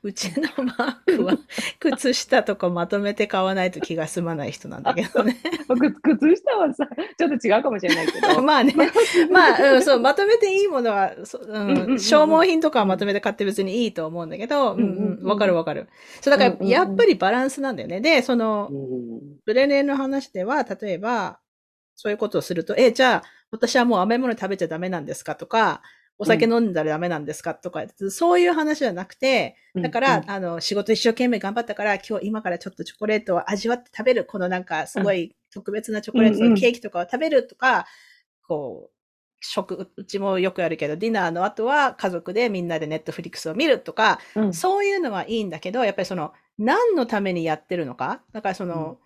[0.02, 1.34] うちのマークは、
[1.80, 5.36] 靴下とかまとめて買わないと気が済まない人なんだけどね。
[5.68, 8.42] 靴靴下はさ、ちょっと違うかもしれないけど。
[8.42, 8.74] まあね。
[9.30, 15.88] まあ、うん、そう、まとめていいものは、そうん消耗品とかはまとめて買って別にいいと思うんだけど、うんうんわかるわかる。
[16.20, 18.00] そう、だから、やっぱりバランスなんだよね。
[18.00, 20.89] で、そのう、んブレネーの話では、例えば、
[21.94, 25.36] そういうことをすると、え、じゃあ、私はもう甘いもの食べちゃダメなんですか？
[25.36, 25.82] とか、
[26.18, 27.54] お酒飲んだらダメなんですか？
[27.54, 30.30] とか、そういう話じゃなくて、だから、うん。
[30.30, 36.50] あの、仕事一生懸命頑張ったから、今日今からちょっとチョコレートを味わって食べる、このなんかすごい特別なチョコレートうんうん。
[36.54, 37.86] のケーキとかを食べるとか、
[38.46, 38.96] こう、
[39.40, 44.52] 食、うちもよくやるけど、ディナーの後は家族でみんなでネットフリックスを見るとか、うん。
[44.52, 48.22] そういうのはいいんだけど、やっぱりその、何のためにやってるのか？
[48.32, 48.98] だからその、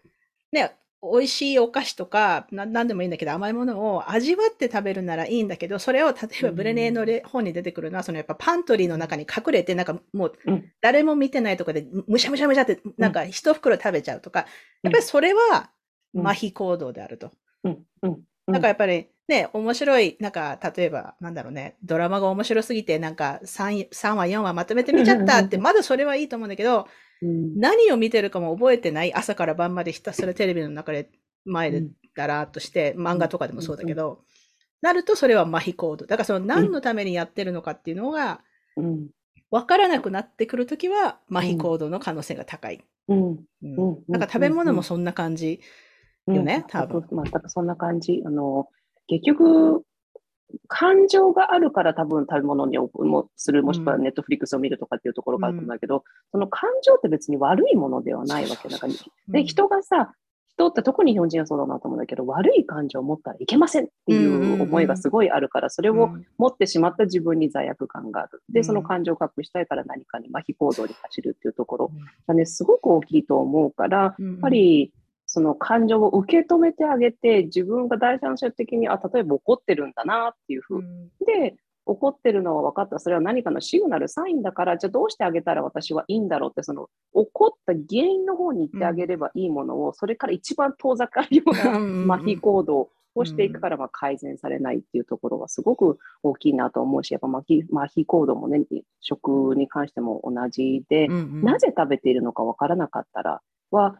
[0.50, 0.76] ね、
[1.12, 10.70] 美味しいお菓子とか、な何でもいいんだけど、甘いものを味わって食べるならいいんだけど、それを例えばブレネーのレ本に出てくるのは、そのやっぱパントリーの中に隠れて、なんかもううん。
[10.80, 14.46] 誰も見てないとこで、むしゃむしゃむしゃって、なんか一袋食べちゃうとか、
[14.82, 15.70] やっぱりそれは
[16.14, 16.26] うん。
[16.26, 17.32] 麻痺行動であると。
[18.46, 26.86] なんかやっぱりね、面白い、なんか例えば、なんだろうね、ドラマが面白すぎて、なんか 3, 3話、4話まとめて見ちゃったって、まだそれはいいと思うんだけど、
[27.24, 27.58] うん。
[27.58, 29.14] 何を見てるかも覚えてない。
[29.14, 31.10] 朝から晩までひたすらテレビの中で
[31.44, 31.84] 前で
[32.14, 34.20] だらーっとして、漫画とかでもそうだけど、
[34.82, 36.06] なるとそれは麻痺行動。
[36.06, 38.42] だからその何のためにやってるのかっていうのが
[38.76, 39.08] うん。
[39.50, 42.84] 分からなくなってくるときは麻痺行動の可能性が高い。
[43.08, 43.18] うん。
[43.18, 43.44] うん。
[43.62, 44.04] うん。
[44.08, 45.60] なんか食べ物もそんな感じ。
[46.26, 47.04] よね多分。
[47.10, 47.24] うん。
[47.24, 48.22] 全くそんな感じ。
[48.26, 48.68] あの、
[49.06, 49.84] 結局、
[50.68, 54.02] 感情があるから多分食べ物にもする、もしくはうん。
[54.02, 58.92] ネットフリックスを見るとかっていうところがあるんだけど、その感情って別に悪いものではないわけだから。
[59.28, 60.12] で、人がさ、
[60.56, 68.42] 人って特に日本人はそうだなと思うんだけど、悪い感情を持ったらいけませんっていう思いがすごいあるから、それを持ってしまった自分に罪悪感がある。
[68.50, 71.90] で、その感情を隠したいから何かに麻痺行動に走るっていうところ
[72.28, 74.92] がね、すごく大きいと思うから、やっぱり、
[75.34, 80.82] その感情を受け止めてあげて、自分が第三者的に、あ、例えば怒ってるんだなっていうふう、
[81.26, 83.00] で、怒ってるのは分かった。
[83.00, 98.64] それは何かのシグナル、サインだから、じゃあどうしてあげたら私はいいんだろうって、その怒った原因の方に行ってあげればいいものを、うん、それから一番遠ざかるような麻痺行動をしていくからまあ改善されないっていうところはすごく大きいなと思うし、やっぱ麻痺麻痺行動もね、
[99.00, 103.96] 食に関しても同じで、うんうん、なぜ食べているのか分からなかったらは、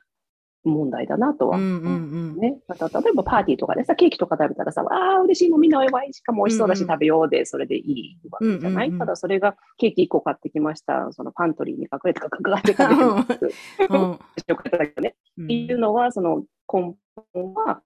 [0.65, 1.59] 問題だなとは。
[1.59, 2.59] うんうんうん、ね。
[2.67, 14.39] また、例えばパーティーとかでさ、ケーキとか食べたらさ、ああ、嬉しい、もうみんなお祝いしかも美味しそうだし食べようで、それでいいわけじゃない、うんうんうん、ただそれがケーキ1個買ってきました、そのパントリーに隠れてかかって食べてます。
[14.49, 15.15] 食だけどね。
[15.43, 16.95] っていうのは、その根
[17.33, 17.83] 本は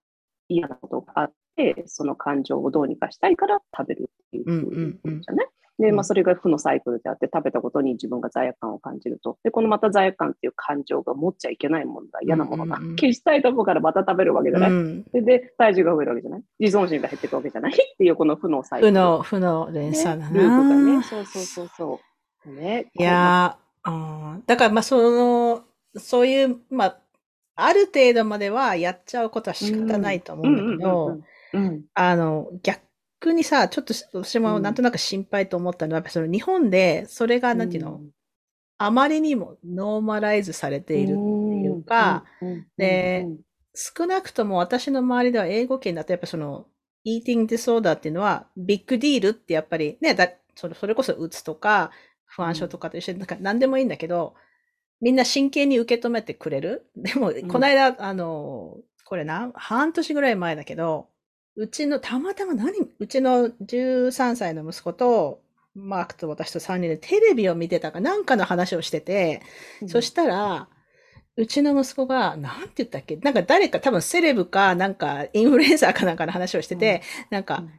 [0.49, 4.71] 嫌なことがあって、その感情をどうにかしたいから食べるっていうこ
[5.09, 9.39] とじゃない、で、まあ、それが負のサイクルであって、食べたことに自分が罪悪感を感じると。
[9.45, 12.79] で、このまた罪悪感っていう感情が持っちゃいけないものだ、嫌なものだ。
[12.99, 14.71] 消したいとこからまた食べるわけじゃない。
[14.71, 16.43] うん、でで、体重が増えるわけじゃない。
[16.59, 18.93] 自尊心が減っていくわけじゃないっていう、この負のサイクル。
[18.93, 20.41] 負の、負の連鎖だな、ね。
[20.41, 21.03] ループがね。
[21.03, 22.01] そうそうそうそ
[22.47, 22.51] う。
[22.51, 22.91] ね。
[22.95, 25.63] いやー、うん、だからまあ、その、
[25.97, 27.01] そういう、まあ、
[27.55, 31.19] ある程度まではやっちゃうことは仕方ないと思うんだけど、
[31.95, 32.81] あの、逆
[33.21, 38.11] 逆にさ、ちょっと私もなんとなく心配と思ったのは、やっぱその日本で、それが、なんていうの、うん、
[38.79, 42.25] あまりにもノーマライズされているっていうか、
[42.77, 43.27] で、
[43.75, 46.67] 少なくとも私の周りでは英語圏だとやっぱその、
[47.05, 51.91] イーティングディソーダーっていうのは、ビッグディールってやっぱりね、だそれそれこそうつとか、
[52.25, 54.35] 不安症とかと一緒に、なんか何でもいいんだけど、
[55.01, 56.91] みんな真剣に受け止めてくれる。
[56.97, 61.09] でも、この間、あの、これな、半年ぐらい前だけど、
[61.59, 65.43] うちの、たまたま何、うちの13歳の息子と、
[65.75, 69.43] マークと私と3人でテレビを見てたかなんかの話をしてて、
[69.83, 70.69] うん、そしたら、
[71.37, 77.71] うちの息子が、なんて言ったっけなんか誰か多分セレブか、なんかインフルエンサーかなんかの話をしてて、うん、なんか、うん、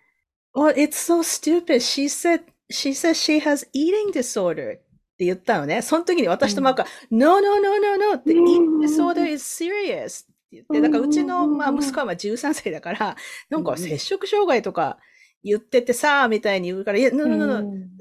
[0.61, 1.79] Oh, it's so stupid.
[1.79, 4.77] She said, she says she has eating disorder.
[4.77, 4.81] っ
[5.19, 5.81] て言ったのね。
[5.81, 8.17] その時に私とマークが、うん、No, no, no, no, no.
[8.17, 10.25] The eating disorder is serious.
[10.51, 13.15] 言って、だからうちの、まあ、息子はまあ13歳だから、
[13.49, 14.97] なんか摂食障害とか
[15.43, 17.11] 言っててさ、みたいに言うから、いや、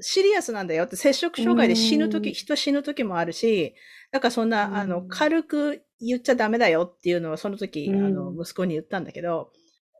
[0.01, 3.75] シリアスなんだよって、摂食障害で死ぬとき、人死ぬときもあるし、
[4.11, 9.51] だからそんな、あの、軽く言っちゃダメだよっていうのをその時、あの、息子に言ったんだけど、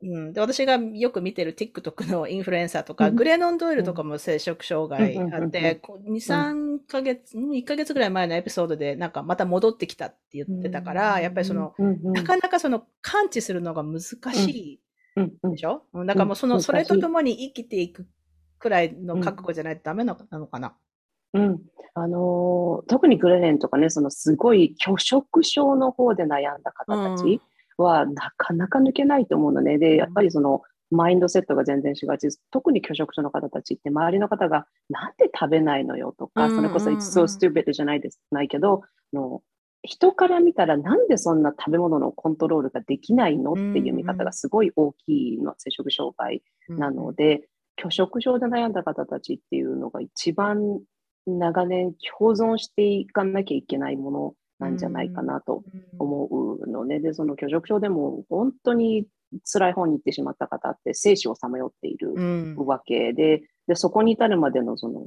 [0.01, 14.81] うん、で私がよく見てる TikTok のインフルエンサーとか、うん、グレノン・ドイルとかも摂食障害あって、2、3ヶ月、1ヶ月ぐらい前のエピソードでなんかまた戻ってきたって言ってたから、やっぱりその、なかなかその感知するのが難しい
[15.15, 18.07] でしょ、うん、だからもうその、それとともに生きていく
[18.59, 20.75] くらいの覚悟じゃないとダメなのかな？
[21.33, 21.59] うん。
[21.95, 27.41] あのー、特にグレネンとかね、そのすごい拒食症の方で悩んだ方たち、
[27.77, 29.77] はなかなか抜けないと思うのね。
[29.77, 38.81] で、やっぱりその、マインドセットが全然違うし、特に拒食症の方たちって周りの方がなんで食べないのよとか、それこそ It's so stupid じゃないです、ないけど、
[39.13, 39.41] の
[39.83, 47.47] 人から見たらなんでそんな食べ物のコントロールができないのっていう見方がすごい大きいの、摂食障害なので、
[47.81, 50.81] 拒食症で悩んだ方たちっていうのが一番
[51.25, 55.63] 長年共存していかなきゃいけないものなんじゃないかなと
[55.97, 56.27] 思
[56.61, 56.99] うのね。
[56.99, 59.05] で、その拒食症でも本当に
[59.45, 62.13] 辛い方に行ってしまった方って生死をさまよっている
[62.57, 65.01] わけで、うん、でそこに至るまでのその、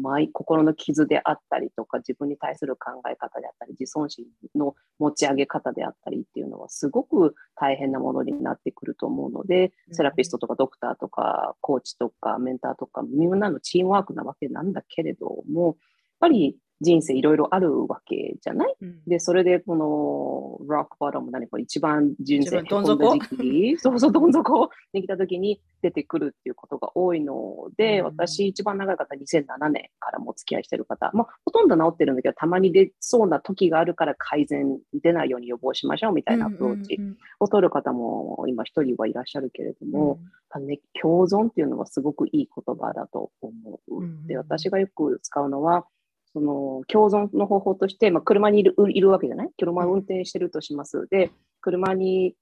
[0.00, 15.74] まあ、心の傷であったりとか自分に対する考え方であったり自尊心の持ち上げ方であったりっていうのはすごく大変なものになってくると思うので、セラピストとかドクターとかコーチとかメンターとかみんなのチームワークなわけなんだけれどもやっ
[16.20, 22.98] ぱり人生いろいろあるわけじゃない、うん、で、それでこのロックバトム何か一番人生どん底？
[23.78, 24.70] そうそう、どん底？
[24.92, 36.98] に来た時に出てくるっていうことが多いので、うん、私一番長い方2007年からも付き合いしてる方、まあ、ほとんど治ってるんだけど、たまに出そうな時があるから改善出ないように予防しましょうみたいなアプローチ
[37.38, 40.18] を取る方も今一人はいらっしゃるけれども、
[40.54, 44.26] うん、ね、共存っていうのはすごくいい言葉だと思う。
[44.26, 45.86] で、私がよく使うのは、
[46.32, 49.50] その共存の方法として、まあ、車にいるいるわけじゃない？
[49.58, 51.06] 車を運転してるとします。
[51.10, 51.30] で、
[51.60, 52.34] 車に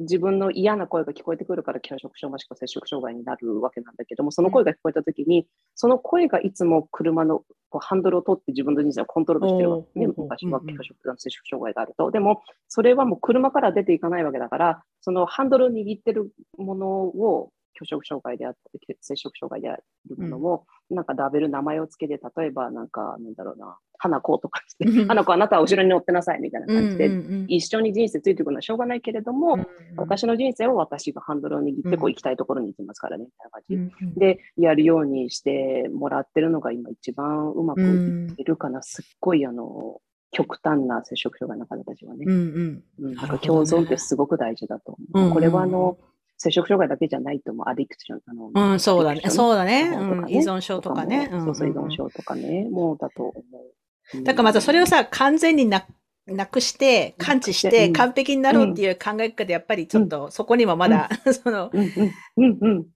[0.00, 10.06] 自分の嫌な声が聞こえてくるから拒食症もしくは摂食障害になるわけなんだけども、その声が聞こえたときに、その声がいつも車のこうハンドルを取って自分の人生をコントロールしてるわけね。
[10.06, 12.12] 昔は拒食、摂食障害があると。
[12.12, 19.84] でも、それはもう車から出ていかないわけだから、そのハンドルを握ってるものを拒食障害であったり、摂食障害である
[20.16, 27.46] ものを、なんかラベル、名前をつけて、例えばなんか、なんだろうな、花子とかしてうん、花子あなたは後ろに乗ってなさいみたいな感じで、うんうんうん。
[27.48, 29.66] 一緒に人生ついていくのはしょうがないけれども、うん
[29.96, 33.74] 私の人生を私がハンドルを握ってこううん行きたいところに行きますからね、みたいな感じ。
[33.74, 34.14] うんうん。
[34.14, 38.80] で、やるようにしてもらってるのが今一番うまくいってるかな。
[38.82, 40.00] すっごいあの、
[40.30, 42.24] 極端な接触障害の方たちはね。
[42.26, 42.32] うん
[43.00, 43.06] うん。
[43.06, 43.14] うん。
[43.14, 45.18] なんか共存ってすごく大事だとう。
[45.18, 45.34] んうん思う。
[45.34, 45.98] これはあの、
[46.38, 47.68] 接触障害だけじゃないと思う。
[47.68, 48.20] アディクション。
[48.26, 49.22] あのうん、そうだね。
[49.28, 49.90] そうだね。
[49.92, 51.28] うん、依存症とかね。
[51.28, 52.66] もそうそう、依存症とかね。
[52.70, 53.32] もうだと思
[54.14, 54.22] う。
[54.22, 55.84] だからまたそれをさ、完全にな
[56.26, 61.08] なくして、感知して、うん完璧になろうっていう考え方で、やっぱりちょっと、そこにはまだ、
[61.42, 62.86] その、うんうんうんうん。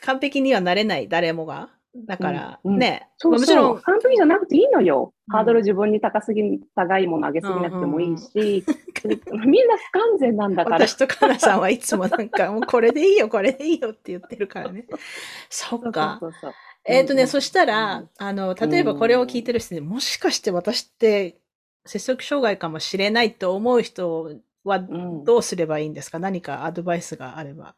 [0.00, 1.70] 完璧にはなれない、誰もが。
[1.94, 2.78] だから、うんうん。
[2.78, 5.12] ね、そうもちろん、完璧じゃなくていいのよ。
[5.28, 5.36] うん。
[5.36, 8.64] ハードル自分に高すぎ、高いもの上げすぎなくてもいいし、
[9.04, 10.86] みんな不完全なんだから。
[10.86, 14.86] 私とカナさんはいつもなんか、もうこれでいいよ、これでいいよって言ってるからね。
[15.50, 16.18] そっか。
[16.20, 16.52] そうそうそう
[16.84, 21.38] えっ、とね、うんそしたうらん、あの、例えばこれを聞いてる人で、もしかして私って、
[21.84, 25.24] 接触障害かもしれないと思う人はうん。
[25.24, 26.18] どうすればいいんですか？
[26.18, 27.74] 何かアドバイスがあれば。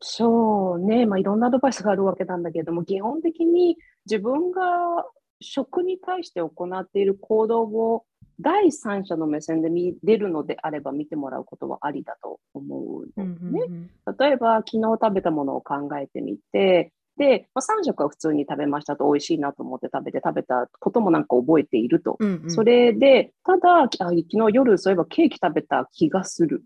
[0.00, 3.76] そうね、まあ、いろんなアドバイスがあるわけなんだけども、基本的に
[4.06, 5.04] 自分が
[5.40, 8.04] 食に対して行っている行動を
[8.40, 13.60] 第三者の目線で見れるのであれば見てもらうことはありだと思うのね。
[14.18, 22.16] 例えば、昨日食べたものを考えてみて、で、まあ、3食は普通に食べましたと、美味しいなと思って食べて、食べたこともなんか覚えていると。
[22.18, 24.24] うんうんそれで、ただ、あ昨日
[24.54, 26.62] 夜そういえばケーキ食べた気がする。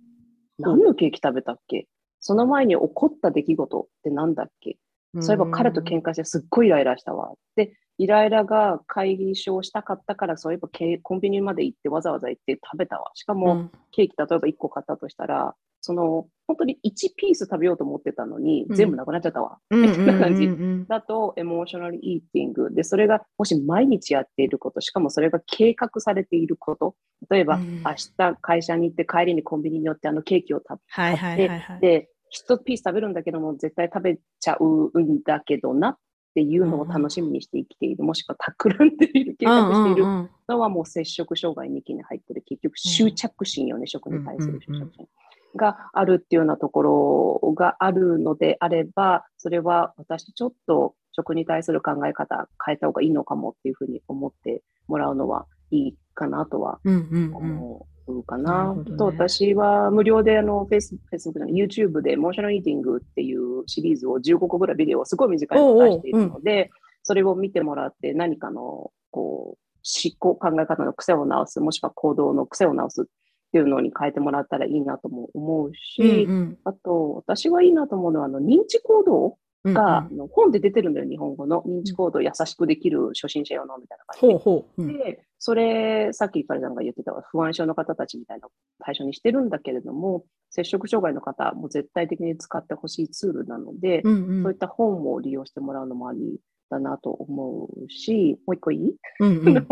[0.58, 1.88] 何のケーキ食べたっけ？
[2.26, 4.78] その前に起こった出来事って何だっけ？
[5.20, 7.34] そういえば彼と喧嘩してすっごいイライラしたわ。
[7.54, 13.10] で、イライラが会議所をしたかったから、そういえばケコンビニまで行ってわざわざ行って食べたわ。
[13.14, 19.58] しかも、うんケーキ例えば1個買ったとしたら、その、本当に1ピース食べようと思ってたのに、うん全部なくなっちゃったわ。
[19.70, 20.48] うんみたいな感じ。
[20.88, 22.72] だと、エモーショナルイーティング。
[22.74, 26.96] で、それがもし毎日やっていること、しかもそれが計画されていること。
[27.30, 30.80] 例えば、うん明日会社に行って帰りにコンビニに寄ってあのケーキを食。
[30.96, 31.50] べ
[31.80, 35.96] て、一ピース食べるんだけども、絶対食べちゃうんだけどなっ
[36.34, 38.02] ていうのを楽しみにして生きている。
[38.02, 40.04] もしくは企んでいる、計画している。
[40.48, 42.42] のはもう接触障害2期に入ってる。
[42.44, 44.48] 結局執着心よね、食に対す。
[44.48, 45.08] る執着心。
[45.56, 58.74] があるっていうようなところがあるのであれば、それは私ちょっと食に対する考え方変えた方がいいのかもっていうふうに思ってもらうのはいいかなとは思うんうかなな。
[58.74, 66.70] ねと私は無料であの Facebook、Facebook じゃない YouTube でモーショナルイーティングっていうシリーズを15個ぐらいビデオをすごい短いのを出しているので、
[67.02, 73.04] それを見てもらって何かのこう思考、考え方の癖を直す、もしくは行動の癖を直すっ
[73.52, 79.88] ていうのに変えてもらったらいいなとも思うし、うんあと私はいいなと思うのはあの認知行動うんが、うん。
[79.88, 81.62] あの本で出てるんだよ、日本語の。
[81.62, 84.32] 認知行動優しくできる初心者用のみたいな感じで。
[84.34, 84.82] ほうほう。
[84.82, 84.98] うん。
[84.98, 96.40] で、それ、さっきパリさんが言ってた不安症の方たちみたいな対象にしてるんだけれども、摂食障害の方も絶対的に使ってほしいツールなので、うんうんそういった本を利用してもらうのもあり
[96.70, 99.66] だなと思うし、もう一個いい、うんうん やっ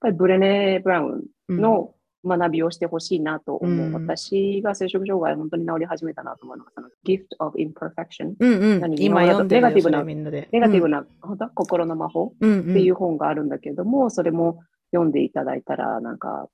[0.00, 3.86] ぱりブレネ・ブラウンうんの学びをしてほしいなと思う。
[3.86, 8.34] うん私が摂食障害本当に治り始めたなと思うのが、その Gift of Imperfection。
[8.38, 10.50] うんうん何今読んでネガティブなそれみんなで。
[10.52, 14.60] ネガティブな、本当心の魔法うんっていう本があるんだけども、それも
[14.94, 16.48] 読んでいただいたら、なんか、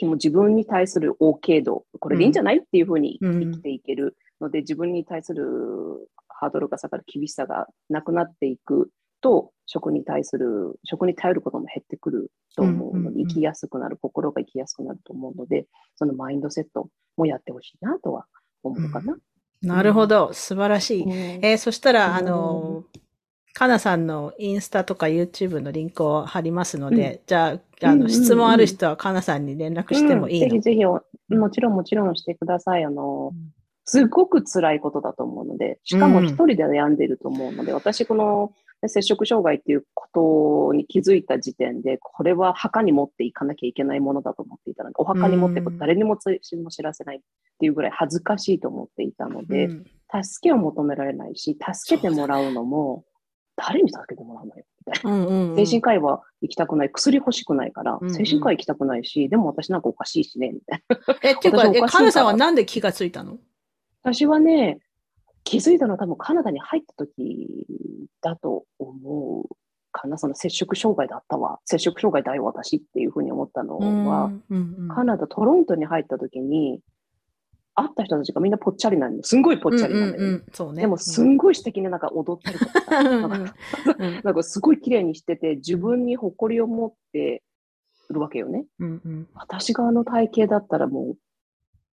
[0.00, 5.44] 自分に対する OK 度、これでいいんじゃないっていうふうにうん生きていけるので、自分に対する
[6.28, 8.90] ハードルが下がる厳しさがなくなっていく
[9.20, 18.24] と、食に対する、食に頼ることも減ってくると思うので、うんうんうん生きやすくなる、心が生きやすくなると思うので、そのマインドセットもやってほしいなとは
[18.62, 19.16] 思うかな。
[19.62, 20.32] なるほど。
[20.32, 21.02] 素晴らしい。
[21.02, 22.84] うんえーそしたら、あうんの、
[23.52, 28.10] かなさんのインスタとか YouTube のリンクを貼りますので、じゃあ、あの、うんうんうん。
[28.10, 30.46] 質問ある人はかなさんに連絡してもいいの？
[30.46, 32.84] うんぜひぜひお、もちろんもちろんしてください。
[32.84, 33.32] あの、
[33.84, 38.52] すごく辛いことだと思うので、しかも一人で悩んでいると思うので、私、この
[38.86, 45.78] 摂食障害っていうことに気づいた時点で、これは墓に持っていかなきゃいけないものだと思っていたので、お墓に持っていくうん。
[45.78, 47.20] 誰にも知らせないっ
[47.58, 49.84] ていうぐらい恥ずかしいと思っていたので、うん。
[50.22, 53.04] 助けを求められないし、助けてもらうのも、
[53.66, 55.10] 誰に助けてもらうのよみたいな。
[55.10, 60.96] うんうんうん精神科医は行きたくない、薬欲しくないから、うんうん精神科医行きたくないし、でも私なんかおかしいしね、みたいな。
[61.22, 63.38] え、っていうか、え、私おかしいからかなさんはなんで気がついたの？
[64.02, 64.78] 私はね、
[65.44, 67.66] 気づいたのは多分カナダに入った時
[68.22, 69.44] だと思う
[69.92, 70.16] かな。
[70.16, 71.60] その摂食障害だったわ。
[71.64, 76.80] 摂食障害だよ、私っていうふうに思ったのは、うんうんカナダ、トロントに入った時に、
[77.80, 80.18] 会った人たちがみんなぽっちゃりなんすんごいぽっちゃりなんだよね。
[80.18, 80.82] うんうんうんそうね。
[80.82, 83.02] でも、すんごい素敵ななんか踊ったりとか
[84.22, 87.42] なんかすごい綺麗にしてて、自分に誇りを持って
[88.10, 88.66] るわけよね。
[88.78, 91.16] うんうん私があの体型だったらも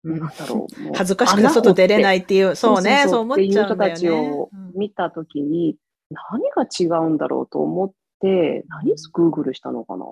[0.03, 0.93] う、うんなんだろう。
[0.93, 2.19] 恥ずかしくて外出れないい。
[2.21, 4.49] っていう、そうね、そう思っちゃうんだよっていう人たちねを。
[4.75, 5.77] 見たときに、
[6.11, 10.05] 何が違うんだろうと思って、何グーグルしたのかな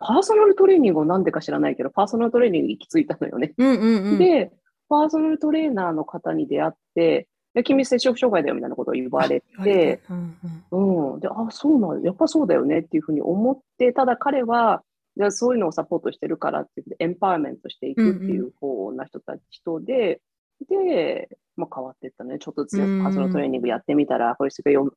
[0.00, 3.52] パーソナルトレーニングをなんでか知らないけど、パーソナルトレーニング行き着いたのよね。
[3.58, 4.18] うんうんうん。
[4.18, 4.50] で、
[4.90, 10.36] パーソナルトレーナーの方に出会って、で君、摂食障害だよみたいなことを言われて、うん
[10.70, 11.20] うんうん。
[11.20, 14.82] で、あ、そうなんやっぱそうだよねっていうふうに思って、ただ彼は、
[15.16, 20.20] じゃあそういうのをサポートしてるからってエンパワーメントしていくっていう方な人たち、人で、
[20.68, 22.38] で、まあ変わっていったね。
[22.38, 24.92] ちょっとずつパうんーソナルトレーニングやってみたら、これすごいよ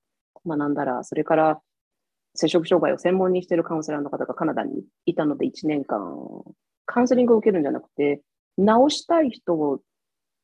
[0.46, 1.62] 学んだら、それから、
[2.36, 6.18] 摂食障害を専門にしているカウンセラーの方がカナダにいたので1年間、
[6.86, 8.22] カウンセリングを受けるんじゃなくて、
[8.58, 9.80] 治したい人を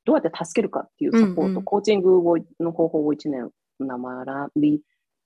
[0.06, 1.64] どうやって助けるかっていうサポート、うんうん。
[1.64, 3.50] コーチングをの方法を1年
[3.80, 4.82] 学び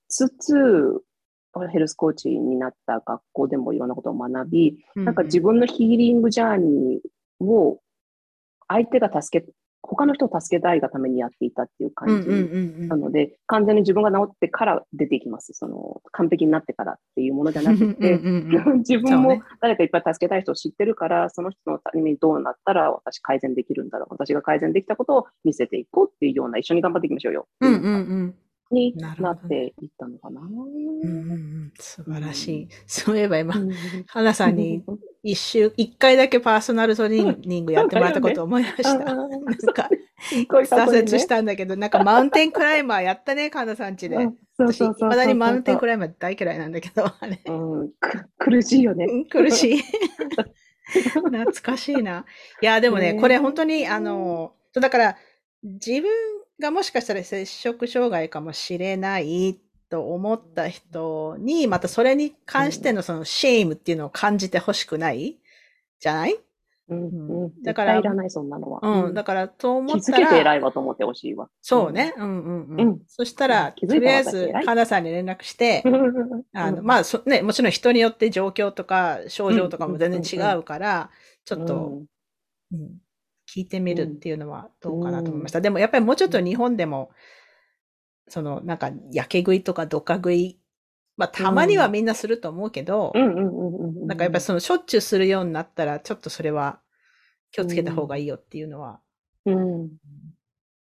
[0.10, 1.02] つつ、
[1.72, 5.06] ヘルスコーチになった学校でもいろんなことを学び、うん。
[5.06, 7.80] なんか自分のヒーリングジャーニーを
[8.68, 9.48] 相手が助け、
[9.86, 15.54] 他の人を助けたいがためにやっていたっていう感じうんなので、完全に自分が治ってから出ていきます。
[15.54, 18.18] その、完璧になってからっていうものじゃなくて、
[18.80, 24.08] 自分も誰かいっぱい助けたい人を知ってるから、その人のためにどうなったら私改善できるんだろう。
[24.12, 27.48] 私が改善できたことを見せていこうっていうような、一緒に頑張っていきましょうよ。
[27.60, 28.36] うんうんうん
[28.74, 30.42] になっていったのかな。
[30.42, 32.68] うんうんうん素晴らしい。
[32.88, 33.72] そういえば今、うん
[34.08, 34.84] 花さんに
[35.24, 38.98] 一週、一回だけパーソナルトレーニングやってもらったことを思い出した。
[38.98, 39.40] なん
[39.74, 39.90] か、
[40.50, 44.18] 挫折したんだけど、なんかマウンテンクライマーやったね、神田さんちで。
[44.58, 47.42] 私、いまだにマウンテンクライマー大嫌いなんだけど、あれ。
[47.46, 47.52] う
[47.86, 49.06] んく苦しいよね。
[49.06, 49.78] うん苦しい。
[51.14, 52.26] 懐かしいな。
[52.62, 55.18] いや、でもね、ねこれ本当に、あの、だから、
[55.64, 56.10] 自分
[56.64, 59.60] がもしかしたら摂食障害かもしれない
[59.90, 65.38] と思った人に、またそれに関してのその shame っていうのを感じてほしくない
[66.00, 66.38] じゃない？
[66.90, 68.80] うんうん、だからいらない、そんなのは。
[68.82, 69.14] うん。
[69.14, 71.50] だから、と思ったら、気づけて偉いわと思ってほしいわ。
[71.62, 72.14] そうね。
[72.18, 72.82] うんうんうん。
[72.82, 76.44] うんそしたら、とりあえず、私偉い神田さんに連絡して、 うん。
[76.54, 81.10] あの、まあ、そね、もちろん人によって状況とか症状とかも全然違うから、
[81.46, 82.06] ちょっと、うん
[82.74, 82.98] うん
[83.54, 85.62] 聞いてみるっていうのはどうかなと思いました。
[85.62, 87.12] でもやっぱりもうちょっと日本でも、
[88.28, 90.60] そのなんか、やけ食いとかどか食い、
[91.18, 94.08] まあたまにはみんなすると思うけど、うんうんうんうんうん。
[94.08, 96.80] なんかやっぱりそのしょっちゅうするようになったら、ちょっとそれは
[97.52, 99.00] 気をつけた方がいいよっていうのは
[99.46, 99.90] うん。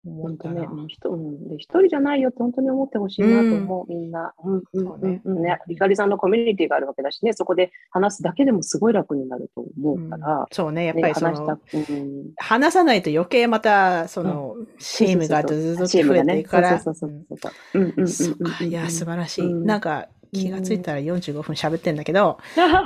[0.04, 4.34] 本当ね、もうんで一人じゃないよって本当に思ってほしいなと思う、みんな。
[4.44, 5.22] うんうんそうね。
[5.24, 5.38] うん。
[5.38, 5.60] うんね。
[5.68, 10.40] リカリさんのコミュニティがあるわけだしね、そこで話すだけでもすごい楽になると思うから。
[10.40, 17.80] うん、そうね、やっぱねりその、話した、うん、話さないと余計また、その、シェームがずっと増えていくから、そうそうそうそう。
[17.80, 17.82] ん。
[17.82, 19.46] うんうんうんそっか、いや、素晴らしい。
[19.46, 19.66] うん。
[19.66, 22.40] なんか、気がついたら45分喋ってんだけど、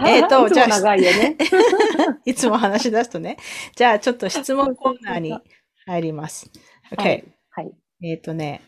[0.05, 0.67] え えーと じゃあ。
[0.67, 1.37] 長いよね。
[2.25, 3.37] いつも話し出すとね。
[3.75, 5.37] じゃあ、ちょっと質問コーナーに
[5.85, 6.51] 入ります。
[6.91, 7.01] OK。
[7.03, 7.23] はい。
[7.51, 7.71] はい。
[8.03, 8.61] えっ、とね、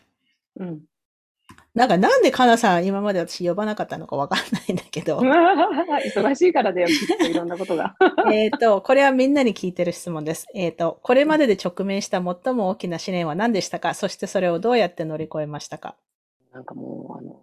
[0.56, 0.80] うん。
[1.74, 5.18] なんかなんでかなさん今まで私呼ばなかったのかわかんないんだけど、
[6.16, 7.94] 忙しいからだよ、きっといろんなことが。
[8.32, 10.46] えっと、これはみんなに聞いてる質問です。
[10.54, 13.94] えっ、と、これまでで直面した最も大きな試練は何でしたか？
[13.94, 15.94] そしてそれをどうやって乗り越えましたか？
[16.52, 17.40] なんかもう、あの、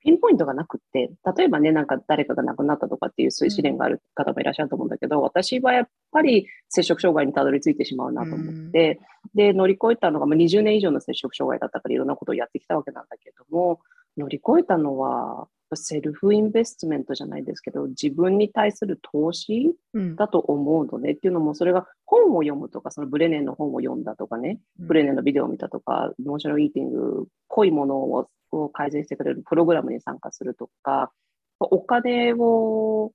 [0.00, 9.00] ピンポイントがなくって、例えばね、なんか誰かが亡くなったとかっていうそういう試練がある方もいらっしゃると思うんだけど、私はやっぱり摂食障害にたどり着いてしまうなと思って、
[9.34, 13.80] で、乗り越えたのが、まあ、20年以上の摂食障害だったからいろんなことをやってきたわけなんだけども、
[14.16, 20.14] 乗り越えたのは、セルフインベストメントじゃないですけど、自分に対する投資うん。
[20.14, 21.12] だと思うのね。
[21.12, 31.12] っていうのも、それが本を読むとか、そのブレネンの本を読んだとかね、ブレネンのビデオを見たとか、モーショナルイーティング、濃いものをを改善してくれるプログラムに参加するとか、
[31.58, 33.12] お金を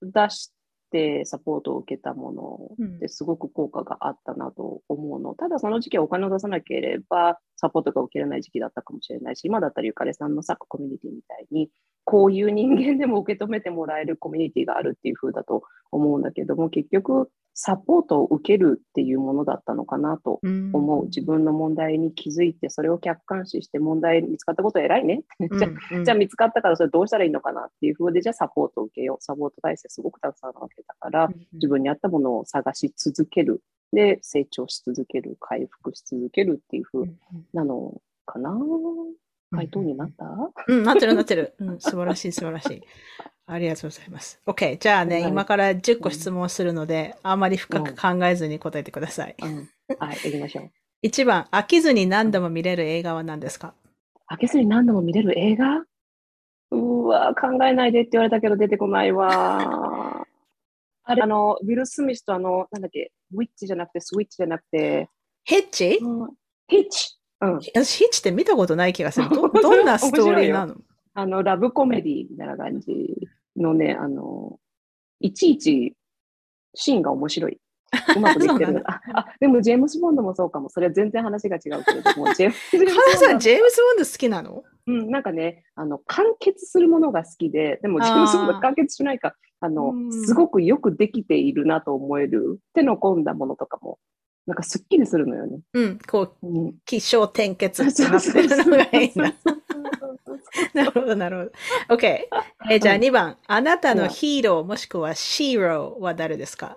[0.00, 0.52] 出し
[0.92, 5.34] てサポートを受けたものうんってすごく効果があったなと思うの。
[5.34, 11.70] ただその時期はお金を出さなければサポートが受けられない時期だったかもしれないし、今だったらゆかりさんのさ、コミュニティみたいに、
[12.04, 21.04] こういう人間でも受け止めてもらえるコミュニティがあるっていう風だと思うんだけども、結局サポートを受けるっていうものだったのかなとうん思う。
[21.06, 25.22] 自分の問題に気づいて、それを客観視して問題見つかったこと偉いね。
[25.38, 29.16] じゃあうんじゃあ見つかったからそれどうしたらいいのかなっていう風で、じゃあサポートを受けよう。
[29.20, 37.10] サポート体制すごくたくさんあるわけだから、自分に合ったものを探し続けるで、成長し続ける、回復し続けるっていう風
[37.52, 38.58] なのかな。
[39.54, 40.24] 回答になった、
[40.66, 41.54] うん、なってるなってる。
[41.58, 42.82] うん、素晴らしい素晴らしい。
[43.46, 44.40] ありがとうございます。
[44.46, 44.78] OK。
[44.78, 49.36] じゃあね、はい今から10個質問するので、あまり深く考えずに答えてください。
[49.42, 49.68] うん。
[49.98, 50.70] はい、行きましょう。
[51.06, 53.74] 1番、飽きずに何度も見れる映画は何ですか？
[54.28, 55.84] 開けずに何度も見れる映画？
[56.70, 60.24] うわ考えないでって言われたけど出てこないわ。
[61.04, 65.08] あれ、あの、ウィル・スミスとあの、なんだっけ、ウィッチじゃなくて、スイッチじゃなくて、
[65.44, 66.30] ヒッチうん
[66.68, 67.18] ヒッチ。
[67.42, 67.60] うん。
[67.74, 69.28] 私ヒッチって見たことない気がする。
[69.28, 70.76] ど どんなストーリーなの？
[71.14, 74.58] あの、ラブコメディみたいな感じのね、あの、
[75.20, 75.94] いちいち
[76.74, 77.58] シーンが面白い。
[78.16, 78.82] うまくできてる。
[78.90, 80.70] あ、あでもジェームス・ボンドもそうかも。
[80.70, 84.62] それは全然話が違うけれども、ジェームス・ボンドさん、ジェームス・ボンド好きなの？
[84.86, 93.98] うん、なんかね、あの、完結するものが好きで、でもジェームス・ボンド完結しないか、あのう、んすごくよくできているなと思える、手の込んだものとかも、
[94.46, 95.60] なんかすっきりするのよね。
[95.74, 96.74] うん、こう、うん。
[96.84, 99.34] 起承転結ってなってるのがいいな。
[100.74, 101.52] なるほど、なる
[101.88, 101.96] ほど。
[101.96, 102.06] OK。
[102.08, 106.76] えーじゃあ2番、あなたのヒーローもしくはシーローは誰ですか？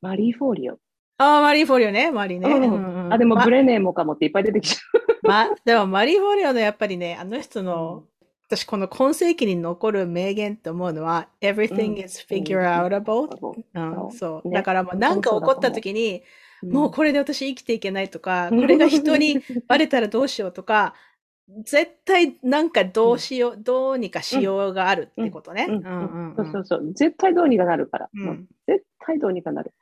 [0.00, 0.74] マリー・フォーリオ。
[1.18, 2.48] ああ、マリー・フォリオね、マリーね。
[2.48, 4.78] うんうんうんあ、でもまブレネーもかもっていっぱい出てきちゃ
[5.22, 8.04] ま、でもマリー・フォリオのやっぱりね、あの人の、
[8.46, 13.64] 私この今世紀に残る名言と思うのは、everything うん is figure outable、う。
[13.74, 14.48] うん、そう。
[14.48, 16.22] ねだからもう何か起こった時に、
[16.66, 20.94] んもうこれで私生きていけないとか、うんこれが人にバレたらどうしようとか、
[21.64, 25.66] 絶対なんかどうしよう、どうにかしようがあるってことね。
[25.68, 26.92] うんうんうんそうそうそう。
[26.92, 28.10] 絶対どうにかなるから。
[28.12, 29.72] うん絶対どうにかなる。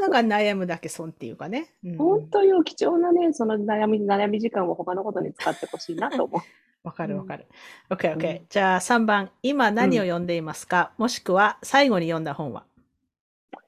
[0.00, 1.68] なんか悩むだけ損っていうかね。
[1.84, 6.40] うん本当よ、貴重なね、その悩み、悩み時間を他のことに使ってほしいなと思う。
[6.84, 7.46] わかるうんわかる。
[7.88, 8.42] OK, う OK.
[8.50, 12.64] じゃあ3番、今何を読んでいますか、もしくは最後に読んだ本は？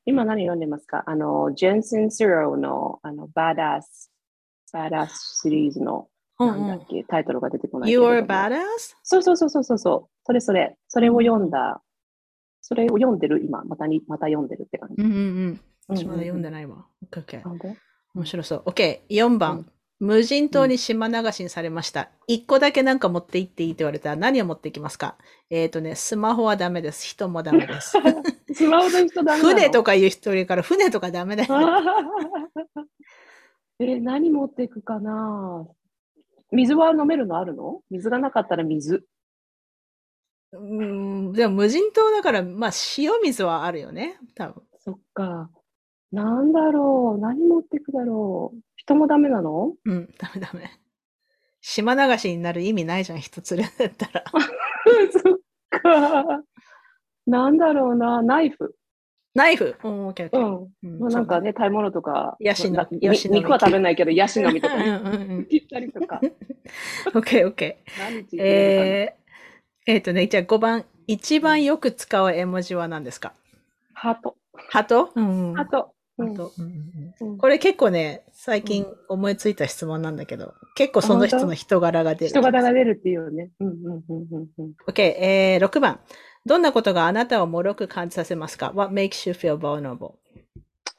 [0.05, 1.05] 今何読んでますか？
[1.07, 4.11] あの、ジェンセン・シローの、あの、バーダース、
[4.73, 6.09] バーダースシリーズの、
[6.39, 8.61] なんだっけ、タイトルが出てこない You are badass?
[9.03, 10.09] そうそうそうそうそうそう。
[10.25, 10.77] それそれ。
[10.89, 11.83] それを読んだ。
[12.61, 13.45] それを読んでる？
[13.45, 13.65] 今。
[13.65, 15.03] またに、また読んでるって感じ。
[15.03, 15.21] うんうんう
[15.51, 15.61] ん。
[15.89, 16.67] 私まだ読んでない。
[16.67, 16.87] わ。
[17.11, 17.43] OK,
[18.15, 18.63] 面白そう。
[18.67, 19.67] OK、4番。
[20.01, 22.09] 無人島に島流しにされました。
[22.29, 25.17] 一個だけなんか持って行っていいって言われたら何を持っていきますか？
[25.51, 27.05] えっ、とね、スマホはダメです。
[27.05, 27.97] 人もダメです。
[28.55, 31.55] スマホの人ダメ船とかいう人いるから船とかダメだよ。
[33.81, 35.67] えー何持っていくかな？
[36.53, 37.83] 水は飲めるのあるの？
[37.91, 39.05] 水がなかったら水。
[40.53, 44.19] うん、でも無人島だから、まあ塩水はあるよね。
[44.35, 44.63] 多分。
[44.79, 45.51] そっか。
[46.13, 48.59] なんだろう何持っていくだろう
[48.89, 49.75] 人もダメなの？
[49.85, 50.71] うん、ダメダメ。
[51.61, 54.25] 島流しになる意味ないじゃん、人連れてったら。
[55.13, 55.39] そっ
[55.71, 56.25] か。
[57.27, 58.75] なんだろうなナイフ。
[59.35, 59.77] ナイフ？
[59.85, 60.47] うん、オッケーオッケうー。
[60.47, 60.69] ん。
[60.83, 62.37] うんまあ、なんかね、食べ物とか。
[62.41, 64.89] ヤシのなヤシの実肉は食べないけど、ヤシの実とかうんね。
[64.89, 65.47] うんうん。
[65.47, 66.21] 切ったりとか。
[67.09, 68.43] オッケーオッケー。
[68.43, 70.87] えー、えっ、とね、じゃあ5番。
[71.07, 73.35] 一番よく使う絵文字は何ですか？
[73.93, 74.37] ハート。
[74.71, 75.13] ハト？
[75.15, 75.55] うん。
[75.55, 75.95] ハート。
[76.19, 76.53] ハうんト
[77.21, 82.29] うんこれ結構ね、最近思いついた質問なんだけど、結構その人の人柄が出る。
[82.29, 83.51] 人柄が出るっていうよね。
[83.61, 84.73] うんうんうんうんうん。
[84.89, 86.01] OK、えー、6番。
[86.45, 90.15] どんなことがあなたを脆く感じさせますか ?What makes you feel vulnerable?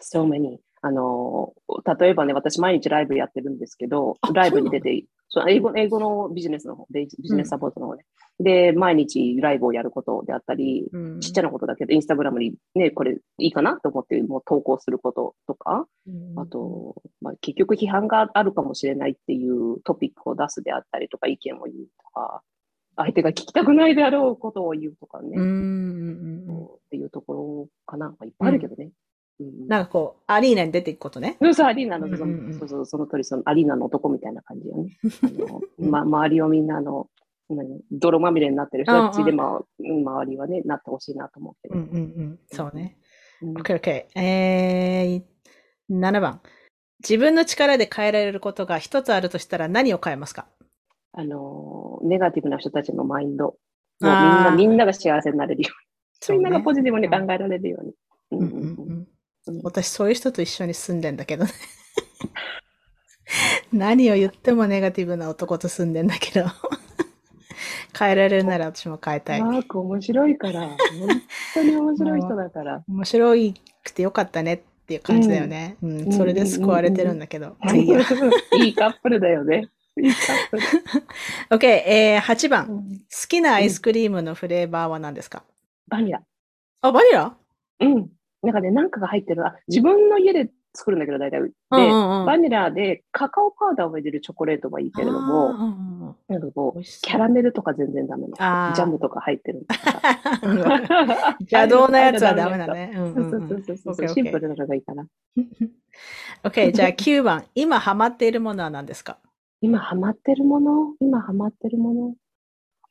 [0.02, 0.60] so many.
[0.82, 1.54] あの、
[2.00, 8.04] 例えばね、私毎日ライブやってるんですけどあ、ライブに出て、そう英語英語のビジネスの方で、ビジネスサポートの方で、
[8.40, 11.20] で、毎日ライブをやることであったり、うん。
[11.20, 15.86] ちっちゃなことだけど、インスタグラムにね、これいいかなと思ってもう投稿することとか、
[16.36, 22.42] あと、まあ、結局批判があるかもしれないっていうトピックを出すであったりとか、意見を言うとか、
[22.96, 28.10] 相手が聞きたくないであろうことを言うとかね、うんうんうんっていうところかな。
[28.10, 28.90] まあ、いっぱいあるけどね。
[29.40, 31.38] うんなんかこう、アリーナに出ていくことね。
[31.42, 34.98] そうそう、アリーナの、うんうんうんそうそう、その通り、そのアリーナの男みたいな感じよね。
[35.24, 37.08] あのま、周りをみんなあの、
[37.50, 41.76] 何泥まみれになってる人たちで、うんま周りはね、なってほしいなと思うけど。
[41.76, 42.40] うんうんうん。
[42.48, 42.98] そうね。
[43.42, 44.20] うん OK, OK.
[44.20, 45.24] えー、
[45.90, 46.42] 7番。
[47.02, 50.48] 自分の力で変えられることが一つあるとしたら何を変えますか？
[51.14, 53.46] あの、ネガティブな人たちのマインド。
[53.46, 53.56] も
[54.02, 55.70] うみんな、みんなが幸せになれるよ
[56.30, 56.38] うに。
[56.38, 57.94] みんながポジジティブに考えられるように。
[58.32, 58.99] うんうんうんうん
[59.64, 61.52] 私、そういう人と一緒に住んでんだけどね。
[63.72, 66.46] 何を言ってもネガティブな男と住んでんだけど。
[67.98, 69.42] 変えられるなら私も変えたい。
[69.42, 70.78] マーク面白いから、本
[71.54, 72.84] 当に面白い人だから。
[72.88, 73.34] 面白
[73.84, 75.78] くてよかったねっていう感じだよね。
[75.82, 77.58] うん、んそれで救われてるんだけど。
[77.60, 79.70] まあ いいカップルだよね。
[79.98, 80.64] いいカップル。
[81.58, 82.68] OK、えー、8番。
[82.68, 85.44] 好うんきなアイスクリームのフレーバーは何ですか、
[85.88, 86.22] バニラ。
[86.82, 87.36] あ、バニラ？
[87.82, 88.10] うん。
[88.44, 89.46] なんかね、なんかが入ってる。
[89.46, 91.42] あ、自分の家で作るんだけど、大体。
[91.42, 98.74] で、バニラでカカオパウダーを入れるチョコレートはいいけれども、あーうんうんうんなんかこうキャラメルとか全然ダメな。
[98.76, 99.66] ジャムとか入ってる。
[101.42, 102.94] 邪道なやつはダメだね。
[104.14, 105.06] シンプルなのがいいかな。
[106.44, 107.44] OK、じゃあ9番。
[107.56, 109.18] 今ハマっているものは何ですか？
[109.62, 110.94] 今ハマってるもの？
[111.02, 111.94] 今ハマってるも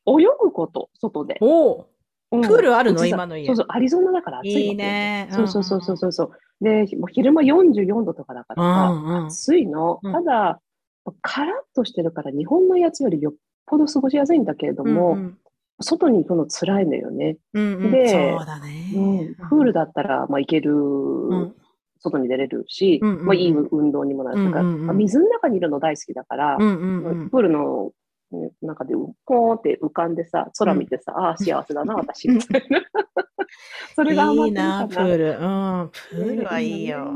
[0.07, 0.21] の？
[0.21, 1.39] 泳ぐこと、外で。
[1.41, 1.87] お
[2.31, 3.05] プールあるの？
[3.07, 3.47] 今の家。
[3.47, 4.59] そうそう、アリゾナだから暑いの。
[4.61, 5.29] いいね。
[5.31, 6.31] そうそうそうそうそう。
[6.61, 9.27] で、もう昼間44度とかだからさ、うんうん。
[9.27, 10.01] 暑いの。
[10.03, 10.13] うん。
[10.13, 10.61] ただ、
[11.23, 13.35] カラッとしてるから日本のやつよりよっ
[13.67, 15.39] ぽど過ごしやすいんだけれども、うん
[15.81, 17.37] 外に行くの辛いのよね。
[17.55, 17.91] うんうん。
[17.93, 18.93] でそうだね。
[18.97, 19.01] う
[19.31, 21.55] ん、プールだったら、まあ、行ける、ん。
[22.01, 23.19] 外に出れるし、うんうん。
[23.21, 24.45] うんまあ、いい運動にもなる。
[24.45, 24.75] だからうんうん。
[24.75, 27.31] うんまあ水の中にいるの大好きだから、うんうんうん。
[27.31, 27.93] プールのね
[28.63, 28.95] 中で
[29.27, 32.81] ポーンって浮かんでさ、空見てさ、ああ、幸せだな、私、みたいな。
[33.97, 35.25] それがハマってるかいいな、プール。
[35.25, 37.11] うん、プールはいいよ。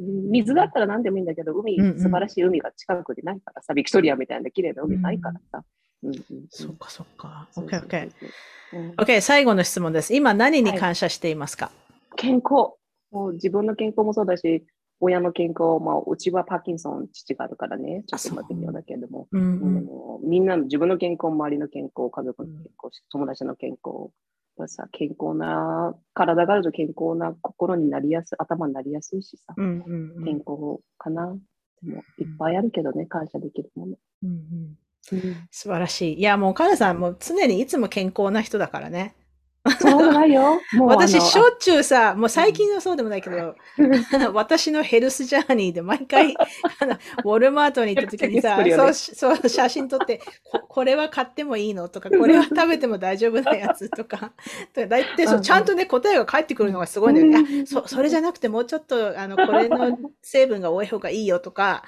[0.00, 5.64] うん水だったら何でもいいんだけど、海、うんうん素晴らしい海が近くにないからさ、ビクトリアみたいな綺麗な海ないからさ。
[6.02, 7.48] うんうんうんそっかそっか。
[7.56, 8.10] OK、OK。
[8.96, 10.14] OK、最後の質問です。
[10.14, 11.70] 今何に感謝していますか、
[12.16, 12.74] 健康。
[13.12, 14.66] もう自分の健康もそうだし、
[15.00, 24.10] 親の健康、まあ、うちはパーキンソン、父があるからね、ちょっとまあ微妙だけれども、うんうんでもみんなの自分の健康、周りの健康、家族の健康、友達の健康
[24.56, 31.36] はさ、健康な、体があると健康な心になりやすい、頭になりやすいしさ、うんうんうん健康かな。
[31.82, 33.96] でも、いっぱいあるけどね、感謝できるもの。
[34.22, 34.78] うんうん
[35.52, 36.18] 素晴らしい。
[36.18, 39.14] いや、もう、カナさん、もう常にいつも健康な人だからね。
[39.70, 40.60] そうないよ。
[40.72, 43.54] もう私、しょっちゅうさ、もう最近はそうでもないけど、
[44.34, 46.36] 私のヘルスジャーニーで毎回、
[46.80, 48.70] あのウォルマートに行った時にさ、ね。
[48.70, 51.88] そうし、そう、写真撮ってこ、これは買ってもいいの？
[51.88, 53.88] とか、これは食べても大丈夫なやつ？
[53.90, 54.32] とか、
[54.74, 57.38] とだいたいそうう、んちゃんとね、答えが返ってくるのがすごいんだよね。
[57.38, 57.62] うん。
[57.62, 61.84] あそ、それじゃなくて、もうちょっと、あの、これの成分が多い方がいいよとか、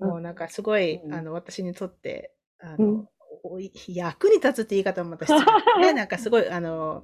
[0.00, 1.14] もうなんかすごい、うん。
[1.14, 3.08] あの、私にとって、あの、うん
[3.88, 5.92] 役に立つって言い方もまた失礼だね。
[5.94, 7.02] なんかすごい、あの、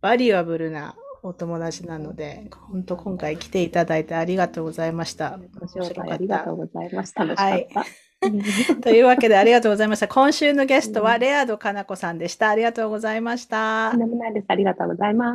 [0.00, 5.38] バリュアブルなお友達なので、本当今回来ていただいてありがとうございました。
[5.58, 7.84] ご紹介ありがとうございましかはいった。
[8.80, 10.08] というわけでありがとうございました。
[10.08, 12.50] 今週のゲストはレアドかなこさんでした。
[12.50, 14.00] ありがとうございましたとん。
[14.00, 14.46] でもないです。
[14.48, 15.32] ありがとうございま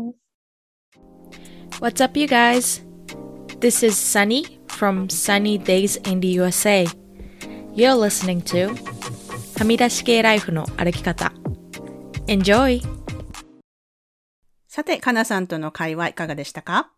[0.00, 0.24] す。
[1.80, 2.82] What's up, you guys?
[3.60, 6.86] This is Sunny from Sunny Days in the USA.
[7.74, 8.74] You're listening to
[9.56, 11.32] はみ出し系ライフの歩き方。
[12.26, 12.82] Enjoy!
[14.66, 16.90] さて、かなさんとの会話いかがでしたか？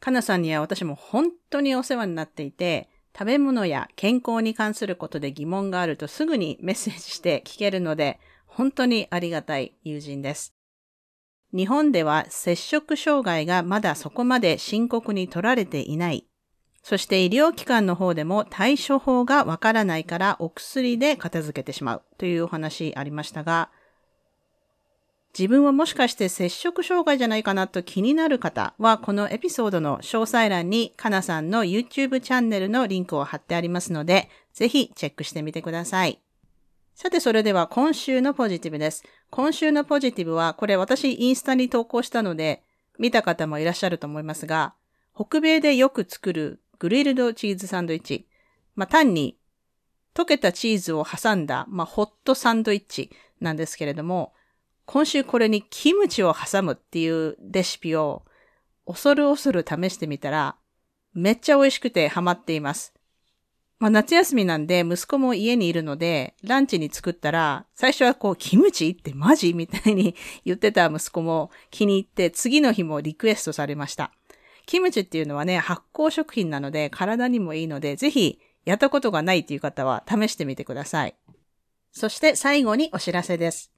[0.00, 10.54] かなさんには私も本当にお世話になっていて、食べ物や健康に関することで疑問があるとすぐにメッセージして聞けるので、本当にありがたい友人です。
[11.54, 16.26] 日本では摂食障害がまだそこまで深刻に取られていない。
[16.82, 23.70] そして医療機関の方でも対処法がわからないからお薬で片付けてしまうというお話ありましたが、
[25.38, 36.20] 自分はもしかして摂食障害じゃないかなと気になる方は、このエピソードの詳細欄に、かなさんの YouTube チャンネルのリンクを貼ってありますので、ぜひチェックしてみてください。
[36.94, 39.04] さて、それでは今週のポジティブです。
[39.30, 42.62] 今週のポジティブは、これ私インスタに投稿したので、
[42.98, 44.74] 見た方もいらっしゃると思いますが、
[45.14, 48.26] 北米でよく作るグリルドチーズサンドイッチ。
[48.74, 49.38] まあ、単に
[50.16, 54.32] 溶けたチーズを挟んだ、まあ、ホットサンドイッチなんですけれども、
[54.84, 58.24] 今週これにキムチを挟むっていうレシピを
[58.84, 60.56] 恐る恐る試してみたら、
[61.14, 62.92] めっちゃ美味しくてハマっています。
[63.78, 74.12] まあ夏休みなんで息子も家にいるので、ランチに作ったら、最初はこう、キムチってマジみたいに言ってた息子も気に入って、次の日もリクエストされました。
[74.66, 81.16] キムチっていうのはね、発酵食品なので体にもいいので、ぜひやったことがないっていう方は試してみてください。
[81.92, 83.72] そして最後にお知らせです。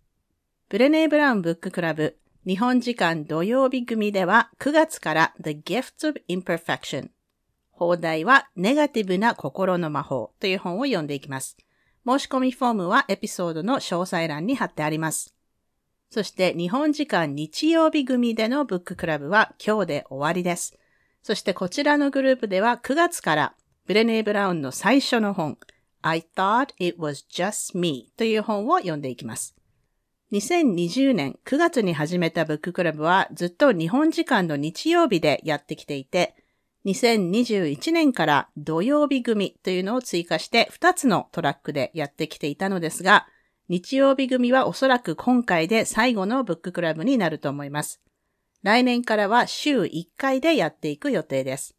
[0.69, 2.17] ブレネー・ブラウンブッククラブ
[2.47, 7.11] 日本時間土曜日組では9月から The Gifts of Imperfection
[7.71, 11.57] 放題はネガティブな心の魔法という本を読んでいきます。
[12.07, 15.34] 申し込みフォームはエピソードの詳細欄に貼ってあります。
[16.15, 20.79] そして日本時間日曜日組でのブッククラブは今日で終わりです。
[21.25, 23.55] そしてこちらのグループでは9月から
[23.85, 25.59] ブレネー・ブラウンの最初の本
[26.03, 29.57] I thought it was just me という本を読んでいきます。
[30.31, 36.37] 2020年9月に始めたブッククラブはずっと日本時間の日曜日でやってきていて、
[36.87, 43.27] 2021年から土曜日組というのを追加して2つのトラックでやってきていたのですが、
[43.69, 48.03] 日曜日組はおそらく今回で最後のブッククラブになると思います。
[48.63, 51.75] 来年からは週1回でやっていく予定です。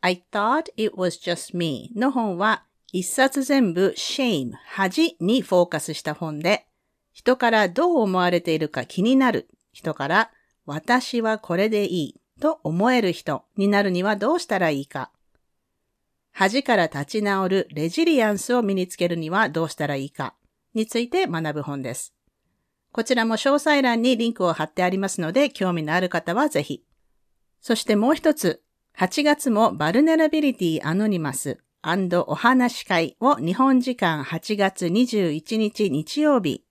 [0.00, 6.66] I thought it was just me の本は一冊全部 shame 恥にフォーカスした本で
[7.12, 10.30] 人からどう思われているか気になる人から
[10.66, 15.10] 私はこれでいいと思える人になるにはどうしたらいいか
[16.32, 20.34] 恥から立ち直るレジリアンスを身につけるにはどうしたらいいか
[20.74, 22.14] について学ぶ本です。
[22.92, 26.84] こちらも詳細欄にリンクを貼ってありますので、興味のある方はぜひ。
[27.60, 28.62] そしてもう一つ、
[28.98, 31.58] 8月も Vulnerability Anonymous
[32.26, 36.64] お話会を日本時間8月21日日曜日、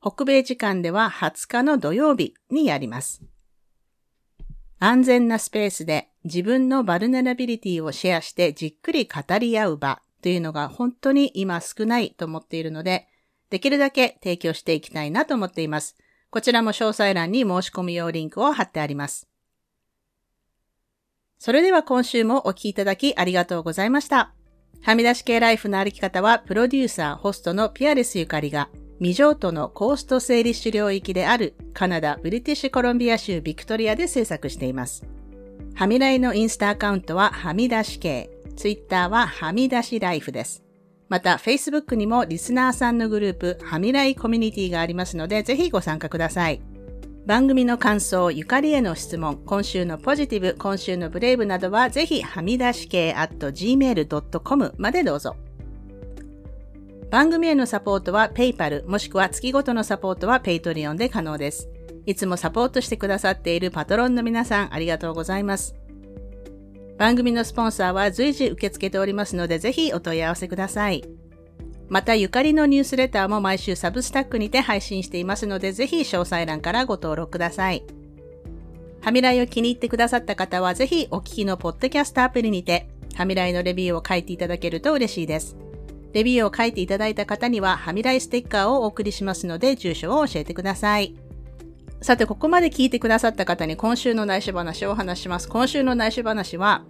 [0.00, 3.22] 北米時間では20日の土曜日にやります。
[4.78, 13.08] 安全なスペースで自分のバルネラビリティをシェアしてじっくり語り合う場というのが本当に今少ないと思っているので、
[13.50, 15.96] できるだけ提供していきたいなと思っています。
[16.30, 19.28] こちらも詳細欄に申し込み用リンクを貼ってあります。
[21.38, 24.34] それでは今週もお聴きいただきありがとうございました。
[24.82, 28.68] はみ出し系ライフの歩き方は、プロデューサー、ホストのピアレスゆかりが、
[28.98, 35.04] 未譲渡のコースト整理種領域であるカナダ・ブリティッシュコロンビア州ビクトリアで制作しています。
[35.74, 40.67] はみらいのインスタアカウントははみ出し系、ツイッターははみ出しライフです。
[41.08, 46.60] また、Facebook にもリスナーさんのグループ、はみらいコミュニティがありますので、ぜひご参加ください。
[47.26, 55.36] 番組の感想、ゆかりへの質問、今週のポジティブ、今週のブレイブなどは、ぜひ、はみ出し系 at gmail.com までどうぞ。
[57.10, 61.68] 番組へのサポートは PayPal もしくは月ごとのサポートは Patreon で可能です。
[62.04, 65.74] いつもサポートしてくださっているパトロンの皆さんありがとうございます。
[66.98, 71.04] 番組のスポンサーは随時受け付けておりますので、ぜひお問い合わせください。
[71.88, 77.84] また、ゆかりのニュースレターも毎週サブスタックにて配信していますので、ぜひ詳細欄からご登録ください。
[79.00, 85.56] はみらいを気に入ってくださった方は、ぜひお聞きのポッドキャストアプリにて、はみらいのレビューを書いていただけると嬉しいです。
[86.12, 91.14] レビューを書いていただいた方には、はみらいステッカーをお送りしますので、住所を教えてください。
[92.00, 95.48] さて、ここまで聞いてくださった方に今週の内緒話をお話します。
[95.48, 96.84] 今週の内緒話は、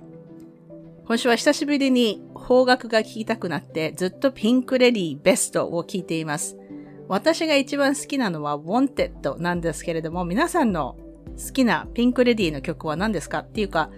[1.07, 6.57] 今週は久しぶりに邦楽が聴きたくなって、ずっとピンクレディベストを聴いています。
[7.09, 10.97] 私が一番好きなのは Wanted なんですけれども、皆さんの
[11.43, 13.91] 好きなピンクレディの曲は何ですかっていうか、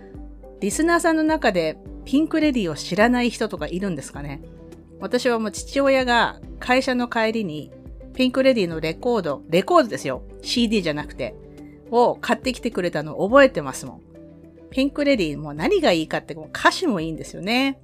[0.60, 4.42] リスナーさんの中でピンクレディを知らない人とかいるんですかね
[5.00, 7.72] 私はもう父親が会社の帰りに
[8.14, 10.22] ピンクレディのレコード、レコードですよ。
[10.42, 11.34] CD じゃなくて。
[11.90, 14.00] を買ってきてくれたのを覚えてますもん。
[14.70, 17.80] ピンクレディも何がいいかって歌詞もいいんですよね。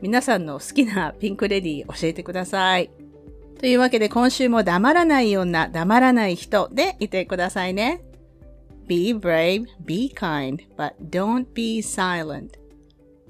[0.00, 2.90] 皆さんの好きなピンクレディ教えてください。
[3.58, 8.02] というわけで今週も黙らない女、黙らない人でいてくださいね。
[8.86, 12.52] Be brave, be kind, but don't be silent.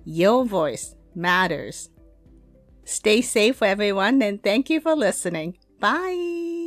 [0.06, 1.90] Your voice matters.
[2.84, 5.54] Stay safe everyone and thank you for listening.
[5.80, 6.59] Bye.